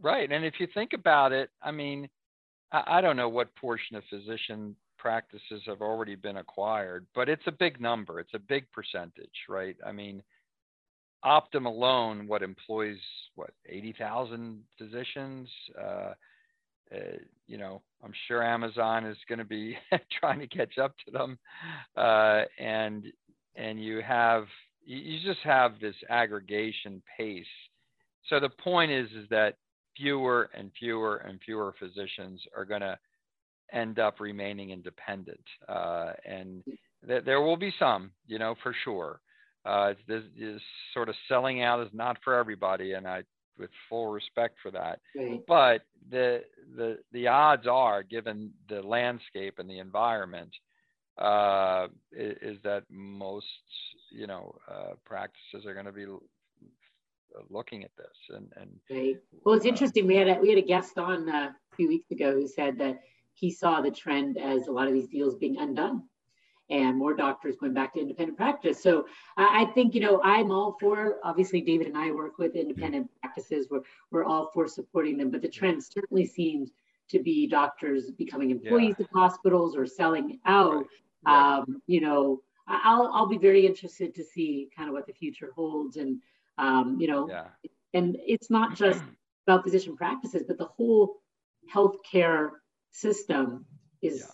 Right. 0.00 0.30
And 0.30 0.44
if 0.44 0.54
you 0.60 0.66
think 0.66 0.92
about 0.92 1.32
it, 1.32 1.50
I 1.60 1.70
mean, 1.70 2.08
I, 2.70 2.98
I 2.98 3.00
don't 3.00 3.16
know 3.16 3.28
what 3.28 3.54
portion 3.56 3.96
of 3.96 4.04
physician 4.10 4.76
practices 5.02 5.60
have 5.66 5.82
already 5.82 6.14
been 6.14 6.36
acquired, 6.36 7.04
but 7.12 7.28
it's 7.28 7.42
a 7.48 7.52
big 7.52 7.80
number. 7.80 8.20
It's 8.20 8.34
a 8.34 8.38
big 8.38 8.70
percentage, 8.70 9.34
right? 9.48 9.76
I 9.84 9.90
mean, 9.90 10.22
Optum 11.24 11.66
alone, 11.66 12.28
what 12.28 12.42
employs 12.42 12.98
what 13.34 13.50
80,000 13.68 14.62
physicians? 14.78 15.48
Uh, 15.76 16.12
uh, 16.94 17.16
you 17.48 17.58
know, 17.58 17.82
I'm 18.04 18.12
sure 18.28 18.44
Amazon 18.44 19.04
is 19.04 19.16
going 19.28 19.40
to 19.40 19.44
be 19.44 19.76
trying 20.20 20.38
to 20.38 20.46
catch 20.46 20.78
up 20.78 20.94
to 21.04 21.10
them, 21.10 21.38
uh, 21.96 22.42
and 22.58 23.06
and 23.56 23.82
you 23.82 24.02
have 24.02 24.44
you 24.84 25.18
just 25.24 25.40
have 25.44 25.80
this 25.80 25.96
aggregation 26.10 27.02
pace. 27.16 27.44
So 28.28 28.38
the 28.38 28.50
point 28.50 28.90
is 28.92 29.08
is 29.12 29.28
that 29.30 29.56
fewer 29.96 30.50
and 30.54 30.70
fewer 30.78 31.16
and 31.18 31.40
fewer 31.44 31.74
physicians 31.78 32.40
are 32.56 32.64
going 32.64 32.80
to 32.82 32.98
end 33.72 33.98
up 33.98 34.20
remaining 34.20 34.70
independent. 34.70 35.40
Uh, 35.68 36.12
and 36.24 36.62
th- 37.06 37.24
there 37.24 37.40
will 37.40 37.56
be 37.56 37.72
some, 37.78 38.10
you 38.26 38.38
know, 38.38 38.54
for 38.62 38.74
sure. 38.84 39.20
Uh, 39.64 39.94
this, 40.08 40.22
this, 40.38 40.60
sort 40.92 41.08
of 41.08 41.14
selling 41.28 41.62
out 41.62 41.80
is 41.80 41.92
not 41.92 42.18
for 42.24 42.34
everybody, 42.34 42.92
and 42.94 43.06
I, 43.06 43.22
with 43.58 43.70
full 43.88 44.08
respect 44.08 44.56
for 44.60 44.72
that. 44.72 44.98
But 45.46 45.82
the 46.10 46.42
the 46.76 46.98
the 47.12 47.28
odds 47.28 47.66
are, 47.68 48.02
given 48.02 48.50
the 48.68 48.82
landscape 48.82 49.58
and 49.58 49.70
the 49.70 49.78
environment, 49.78 50.50
uh, 51.16 51.86
is, 52.10 52.36
is, 52.42 52.56
that 52.64 52.82
most 52.90 53.46
you 54.10 54.26
know 54.26 54.52
uh, 54.68 54.94
practices 55.04 55.64
are 55.64 55.74
going 55.74 55.86
to 55.86 55.92
be 55.92 56.06
looking 57.50 57.84
at 57.84 57.90
this 57.96 58.36
and 58.36 58.52
and 58.56 58.70
right. 58.90 59.16
well 59.44 59.54
it's 59.54 59.64
interesting 59.64 60.06
we 60.06 60.16
had 60.16 60.28
a 60.28 60.34
we 60.34 60.50
had 60.50 60.58
a 60.58 60.66
guest 60.66 60.98
on 60.98 61.28
uh, 61.28 61.50
a 61.50 61.76
few 61.76 61.88
weeks 61.88 62.10
ago 62.10 62.32
who 62.32 62.46
said 62.46 62.78
that 62.78 63.00
he 63.34 63.50
saw 63.50 63.80
the 63.80 63.90
trend 63.90 64.38
as 64.38 64.66
a 64.66 64.72
lot 64.72 64.88
of 64.88 64.94
these 64.94 65.08
deals 65.08 65.34
being 65.36 65.58
undone 65.58 66.02
and 66.70 66.96
more 66.96 67.14
doctors 67.14 67.56
going 67.56 67.74
back 67.74 67.92
to 67.92 68.00
independent 68.00 68.36
practice. 68.36 68.82
So 68.82 69.06
I 69.36 69.66
think, 69.74 69.94
you 69.94 70.00
know, 70.00 70.22
I'm 70.22 70.50
all 70.50 70.76
for, 70.80 71.16
obviously 71.22 71.60
David 71.60 71.86
and 71.86 71.98
I 71.98 72.10
work 72.12 72.38
with 72.38 72.56
independent 72.56 73.10
practices. 73.20 73.66
We're, 73.70 73.82
we're 74.10 74.24
all 74.24 74.50
for 74.54 74.66
supporting 74.66 75.18
them, 75.18 75.30
but 75.30 75.42
the 75.42 75.48
trend 75.48 75.84
certainly 75.84 76.24
seems 76.24 76.70
to 77.10 77.18
be 77.18 77.46
doctors 77.46 78.10
becoming 78.10 78.50
employees 78.50 78.94
yeah. 78.98 79.04
of 79.04 79.10
hospitals 79.12 79.76
or 79.76 79.86
selling 79.86 80.38
out. 80.46 80.86
Right. 81.26 81.58
Um, 81.58 81.82
you 81.86 82.00
know, 82.00 82.40
I'll, 82.66 83.10
I'll 83.12 83.28
be 83.28 83.38
very 83.38 83.66
interested 83.66 84.14
to 84.14 84.24
see 84.24 84.70
kind 84.74 84.88
of 84.88 84.94
what 84.94 85.06
the 85.06 85.12
future 85.12 85.50
holds. 85.54 85.96
And, 85.96 86.20
um, 86.56 86.96
you 86.98 87.06
know, 87.06 87.28
yeah. 87.28 87.48
and 87.92 88.16
it's 88.26 88.50
not 88.50 88.76
just 88.76 89.02
about 89.46 89.64
physician 89.64 89.94
practices, 89.94 90.44
but 90.46 90.56
the 90.56 90.64
whole 90.64 91.16
healthcare 91.72 92.50
system 92.92 93.64
is 94.02 94.20
yeah. 94.20 94.26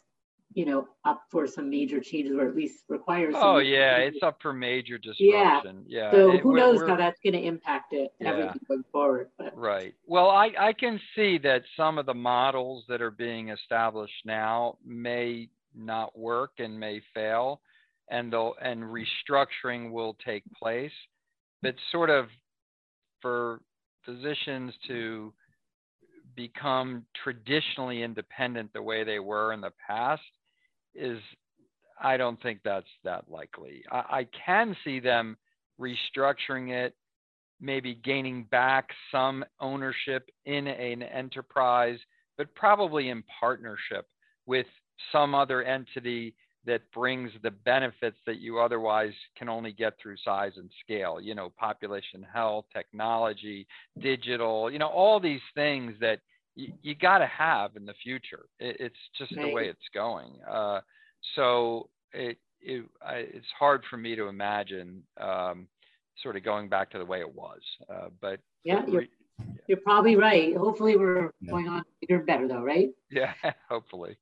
you 0.54 0.66
know 0.66 0.86
up 1.04 1.22
for 1.30 1.46
some 1.46 1.70
major 1.70 2.00
changes 2.00 2.34
or 2.34 2.46
at 2.48 2.56
least 2.56 2.84
requires 2.88 3.34
oh 3.36 3.58
yeah 3.58 3.98
changes. 3.98 4.16
it's 4.16 4.22
up 4.22 4.38
for 4.42 4.52
major 4.52 4.98
disruption 4.98 5.84
yeah, 5.86 6.02
yeah. 6.04 6.10
so 6.10 6.32
it, 6.32 6.40
who 6.40 6.54
knows 6.54 6.80
how 6.80 6.96
that's 6.96 7.18
going 7.22 7.32
to 7.32 7.40
impact 7.42 7.92
it 7.92 8.10
yeah. 8.20 8.28
everything 8.30 8.60
going 8.68 8.84
forward 8.90 9.28
but. 9.38 9.56
right 9.56 9.94
well 10.06 10.28
I, 10.28 10.50
I 10.58 10.72
can 10.72 11.00
see 11.14 11.38
that 11.38 11.62
some 11.76 11.98
of 11.98 12.06
the 12.06 12.14
models 12.14 12.84
that 12.88 13.00
are 13.00 13.12
being 13.12 13.50
established 13.50 14.24
now 14.24 14.76
may 14.84 15.48
not 15.74 16.18
work 16.18 16.52
and 16.58 16.78
may 16.78 17.00
fail 17.14 17.60
and 18.10 18.32
they'll 18.32 18.54
and 18.60 18.82
restructuring 18.82 19.92
will 19.92 20.16
take 20.24 20.42
place 20.60 20.92
but 21.62 21.74
sort 21.92 22.10
of 22.10 22.26
for 23.22 23.60
physicians 24.04 24.72
to 24.88 25.32
become 26.38 27.04
traditionally 27.24 28.04
independent 28.04 28.72
the 28.72 28.80
way 28.80 29.02
they 29.02 29.18
were 29.18 29.52
in 29.52 29.60
the 29.60 29.72
past 29.84 30.22
is 30.94 31.18
I 32.00 32.16
don't 32.16 32.40
think 32.40 32.60
that's 32.64 32.86
that 33.02 33.24
likely. 33.28 33.82
I, 33.90 33.96
I 33.96 34.28
can 34.46 34.76
see 34.84 35.00
them 35.00 35.36
restructuring 35.80 36.70
it, 36.70 36.94
maybe 37.60 37.96
gaining 38.04 38.44
back 38.44 38.90
some 39.10 39.44
ownership 39.60 40.30
in 40.46 40.68
an 40.68 41.02
enterprise, 41.02 41.98
but 42.36 42.54
probably 42.54 43.08
in 43.08 43.24
partnership 43.40 44.06
with 44.46 44.66
some 45.10 45.34
other 45.34 45.64
entity 45.64 46.36
that 46.66 46.82
brings 46.92 47.32
the 47.42 47.50
benefits 47.50 48.18
that 48.26 48.38
you 48.38 48.60
otherwise 48.60 49.12
can 49.36 49.48
only 49.48 49.72
get 49.72 49.94
through 50.00 50.16
size 50.24 50.52
and 50.56 50.70
scale 50.84 51.18
you 51.20 51.34
know 51.34 51.50
population 51.58 52.26
health 52.30 52.66
technology 52.74 53.66
digital 54.00 54.70
you 54.70 54.78
know 54.78 54.88
all 54.88 55.18
these 55.18 55.40
things 55.54 55.94
that 56.00 56.20
you, 56.58 56.72
you 56.82 56.94
got 56.94 57.18
to 57.18 57.26
have 57.26 57.76
in 57.76 57.84
the 57.86 57.94
future 58.02 58.46
it, 58.58 58.76
it's 58.80 58.96
just 59.16 59.34
right. 59.36 59.46
the 59.46 59.52
way 59.52 59.68
it's 59.68 59.88
going 59.94 60.32
uh, 60.50 60.80
so 61.34 61.88
it, 62.12 62.38
it 62.60 62.84
I, 63.04 63.16
it's 63.16 63.46
hard 63.58 63.84
for 63.88 63.96
me 63.96 64.16
to 64.16 64.26
imagine 64.26 65.02
um, 65.20 65.68
sort 66.22 66.36
of 66.36 66.44
going 66.44 66.68
back 66.68 66.90
to 66.90 66.98
the 66.98 67.04
way 67.04 67.20
it 67.20 67.34
was. 67.34 67.60
Uh, 67.88 68.08
but 68.20 68.40
yeah, 68.64 68.84
you're, 68.86 69.04
you're 69.66 69.78
probably 69.78 70.16
right. 70.16 70.56
Hopefully, 70.56 70.96
we're 70.96 71.32
yeah. 71.40 71.50
going 71.50 71.68
on 71.68 71.84
bigger 72.00 72.16
and 72.16 72.26
better, 72.26 72.48
though, 72.48 72.62
right? 72.62 72.90
Yeah, 73.10 73.32
hopefully. 73.68 74.16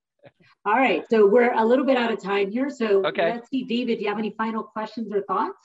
All 0.64 0.74
right, 0.74 1.04
so 1.08 1.26
we're 1.26 1.52
a 1.52 1.64
little 1.64 1.84
bit 1.84 1.96
out 1.96 2.12
of 2.12 2.20
time 2.20 2.50
here. 2.50 2.68
So 2.68 3.06
okay. 3.06 3.34
let's 3.34 3.48
see, 3.48 3.62
David, 3.62 3.98
do 3.98 4.04
you 4.04 4.08
have 4.08 4.18
any 4.18 4.34
final 4.36 4.64
questions 4.64 5.12
or 5.12 5.22
thoughts? 5.22 5.58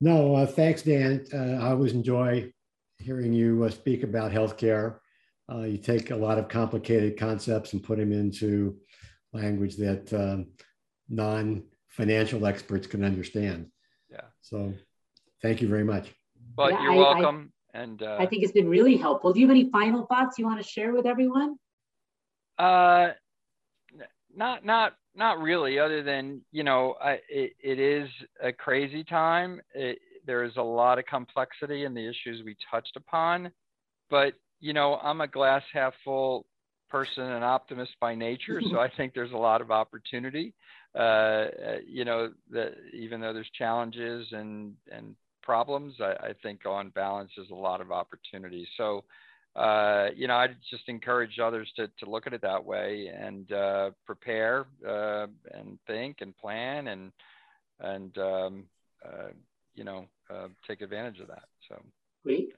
No, 0.00 0.34
uh, 0.34 0.46
thanks, 0.46 0.82
Dan. 0.82 1.24
Uh, 1.32 1.64
I 1.64 1.70
always 1.70 1.92
enjoy 1.92 2.52
hearing 2.98 3.32
you 3.32 3.62
uh, 3.64 3.70
speak 3.70 4.02
about 4.02 4.32
healthcare. 4.32 4.96
Uh, 5.50 5.62
you 5.62 5.78
take 5.78 6.10
a 6.10 6.16
lot 6.16 6.38
of 6.38 6.48
complicated 6.48 7.18
concepts 7.18 7.72
and 7.72 7.82
put 7.82 7.98
them 7.98 8.12
into 8.12 8.76
language 9.32 9.76
that 9.76 10.12
um, 10.12 10.46
non-financial 11.08 12.46
experts 12.46 12.86
can 12.86 13.02
understand. 13.04 13.66
Yeah. 14.10 14.20
So, 14.42 14.72
thank 15.42 15.60
you 15.60 15.68
very 15.68 15.84
much. 15.84 16.12
Well, 16.56 16.70
yeah, 16.70 16.82
you're 16.82 16.92
I, 16.92 16.96
welcome. 16.96 17.52
I, 17.74 17.78
and 17.78 18.02
uh, 18.02 18.16
I 18.18 18.26
think 18.26 18.42
it's 18.42 18.52
been 18.52 18.68
really 18.68 18.96
helpful. 18.96 19.32
Do 19.32 19.40
you 19.40 19.46
have 19.46 19.56
any 19.56 19.70
final 19.70 20.06
thoughts 20.06 20.38
you 20.38 20.46
want 20.46 20.62
to 20.62 20.68
share 20.68 20.92
with 20.92 21.06
everyone? 21.06 21.56
Uh, 22.58 23.10
not 24.34 24.64
not 24.64 24.94
not 25.14 25.40
really. 25.40 25.78
Other 25.78 26.02
than 26.02 26.42
you 26.52 26.62
know, 26.62 26.94
I, 27.02 27.18
it, 27.28 27.52
it 27.62 27.78
is 27.78 28.08
a 28.42 28.52
crazy 28.52 29.02
time. 29.02 29.60
It, 29.74 29.98
there 30.26 30.44
is 30.44 30.52
a 30.56 30.62
lot 30.62 30.98
of 30.98 31.06
complexity 31.06 31.84
in 31.84 31.94
the 31.94 32.06
issues 32.06 32.42
we 32.44 32.56
touched 32.70 32.96
upon, 32.96 33.50
but 34.10 34.34
you 34.60 34.72
know, 34.72 34.98
I'm 35.02 35.20
a 35.20 35.28
glass 35.28 35.62
half 35.72 35.94
full 36.04 36.46
person, 36.88 37.24
an 37.24 37.42
optimist 37.42 37.92
by 38.00 38.14
nature, 38.14 38.60
so 38.70 38.78
I 38.80 38.90
think 38.96 39.14
there's 39.14 39.32
a 39.32 39.36
lot 39.36 39.60
of 39.60 39.70
opportunity. 39.70 40.54
Uh, 40.94 40.98
uh, 40.98 41.48
you 41.86 42.04
know, 42.04 42.32
that 42.50 42.74
even 42.92 43.20
though 43.20 43.32
there's 43.32 43.50
challenges 43.56 44.26
and 44.32 44.74
and 44.90 45.14
problems, 45.42 45.94
I, 46.00 46.28
I 46.28 46.32
think 46.42 46.66
on 46.66 46.90
balance 46.90 47.30
there's 47.36 47.50
a 47.50 47.54
lot 47.54 47.80
of 47.80 47.90
opportunity. 47.92 48.68
So 48.76 49.04
uh, 49.56 50.08
you 50.14 50.28
know, 50.28 50.36
I'd 50.36 50.56
just 50.70 50.84
encourage 50.88 51.38
others 51.42 51.68
to, 51.76 51.88
to 51.98 52.08
look 52.08 52.26
at 52.26 52.32
it 52.32 52.42
that 52.42 52.64
way 52.64 53.10
and 53.12 53.50
uh, 53.52 53.90
prepare 54.06 54.66
uh, 54.86 55.26
and 55.52 55.78
think 55.86 56.18
and 56.20 56.36
plan 56.36 56.88
and 56.88 57.12
and 57.80 58.16
um, 58.18 58.64
uh, 59.04 59.30
you 59.74 59.82
know 59.82 60.06
uh, 60.32 60.48
take 60.68 60.82
advantage 60.82 61.18
of 61.18 61.28
that. 61.28 61.44
So 61.68 61.82
great. 62.24 62.52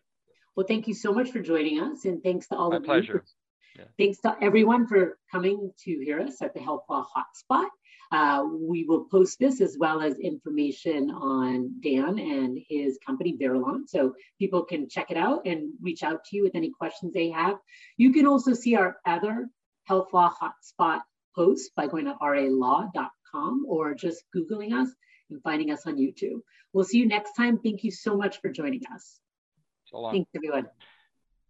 Well, 0.57 0.67
thank 0.67 0.87
you 0.87 0.95
so 0.95 1.13
much 1.13 1.31
for 1.31 1.41
joining 1.41 1.81
us, 1.81 2.05
and 2.05 2.23
thanks 2.23 2.49
to 2.49 2.57
all 2.57 2.71
My 2.71 2.77
of 2.77 2.85
pleasure. 2.85 3.25
you. 3.25 3.83
Yeah. 3.83 3.89
Thanks 3.99 4.21
to 4.21 4.37
everyone 4.41 4.87
for 4.87 5.19
coming 5.31 5.73
to 5.85 5.91
hear 5.91 6.21
us 6.21 6.43
at 6.43 6.53
the 6.53 6.61
Health 6.61 6.85
Law 6.91 7.07
Hotspot. 7.17 7.69
Uh, 8.11 8.45
we 8.61 8.85
will 8.85 9.07
post 9.07 9.39
this 9.39 9.63
as 9.63 9.79
well 9.79 10.03
as 10.03 10.19
information 10.19 11.11
on 11.11 11.81
Dan 11.83 12.19
and 12.19 12.59
his 12.69 12.99
company, 13.07 13.35
Veralon, 13.41 13.89
so 13.89 14.13
people 14.39 14.65
can 14.65 14.87
check 14.91 15.11
it 15.11 15.17
out 15.17 15.47
and 15.47 15.73
reach 15.81 16.03
out 16.03 16.23
to 16.25 16.37
you 16.37 16.43
with 16.43 16.55
any 16.55 16.71
questions 16.71 17.15
they 17.15 17.31
have. 17.31 17.57
You 17.97 18.13
can 18.13 18.27
also 18.27 18.53
see 18.53 18.77
our 18.77 18.97
other 19.07 19.49
Health 19.85 20.13
Law 20.13 20.31
Hotspot 20.31 21.01
posts 21.35 21.71
by 21.75 21.87
going 21.87 22.05
to 22.05 22.15
ralaw.com 22.21 23.65
or 23.67 23.95
just 23.95 24.23
Googling 24.37 24.75
us 24.75 24.91
and 25.31 25.43
finding 25.43 25.71
us 25.71 25.87
on 25.87 25.97
YouTube. 25.97 26.41
We'll 26.75 26.85
see 26.85 26.99
you 26.99 27.07
next 27.09 27.33
time. 27.33 27.59
Thank 27.59 27.83
you 27.83 27.91
so 27.91 28.19
much 28.19 28.43
for 28.43 28.51
joining 28.51 28.83
us. 28.95 29.22
So 29.93 30.11
Thanks, 30.11 30.31
everyone. 30.35 30.69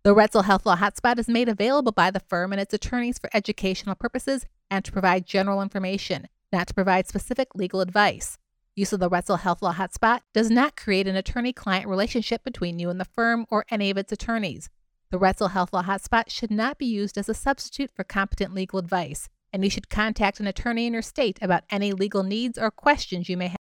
The 0.03 0.15
Roetzel 0.15 0.45
Health 0.45 0.67
Law 0.67 0.77
Hotspot 0.77 1.19
is 1.19 1.29
made 1.29 1.49
available 1.49 1.93
by 1.93 2.11
the 2.11 2.21
firm 2.21 2.53
and 2.53 2.61
its 2.61 2.75
attorneys 2.75 3.19
for 3.19 3.31
educational 3.33 3.95
purposes 3.95 4.47
and 4.69 4.85
to 4.85 4.91
provide 4.91 5.27
general 5.27 5.63
information 5.63 6.27
not 6.53 6.67
to 6.69 6.75
provide 6.75 7.09
specific 7.09 7.55
legal 7.55 7.81
advice. 7.81 8.39
Use 8.77 8.93
of 8.93 9.01
the 9.01 9.09
Roetzel 9.09 9.41
Health 9.41 9.63
Law 9.63 9.75
Hotspot 9.75 10.21
does 10.33 10.51
not 10.51 10.77
create 10.77 11.07
an 11.07 11.17
attorney 11.17 11.53
client 11.53 11.87
relationship 11.87 12.45
between 12.45 12.79
you 12.79 12.91
and 12.91 13.01
the 13.01 13.05
firm 13.07 13.47
or 13.51 13.65
any 13.71 13.91
of 13.91 13.97
its 13.97 14.13
attorneys. 14.13 14.71
The 15.11 15.19
Roetzel 15.19 15.51
Health 15.51 15.73
Law 15.73 15.83
Hotspot 15.83 16.31
should 16.31 16.51
not 16.51 16.79
be 16.79 16.87
used 16.87 17.19
as 17.19 17.29
a 17.29 17.35
substitute 17.35 17.91
for 17.91 18.05
competent 18.05 18.55
legal 18.55 18.79
advice, 18.79 19.29
and 19.53 19.63
you 19.63 19.71
should 19.71 19.91
contact 19.91 20.41
an 20.41 20.47
attorney 20.47 20.87
in 20.87 20.95
your 20.95 21.03
state 21.03 21.39
about 21.43 21.65
any 21.71 21.93
legal 21.93 22.23
needs 22.23 22.59
or 22.59 22.71
questions 22.71 23.29
you 23.29 23.37
may 23.37 23.49
have. 23.49 23.51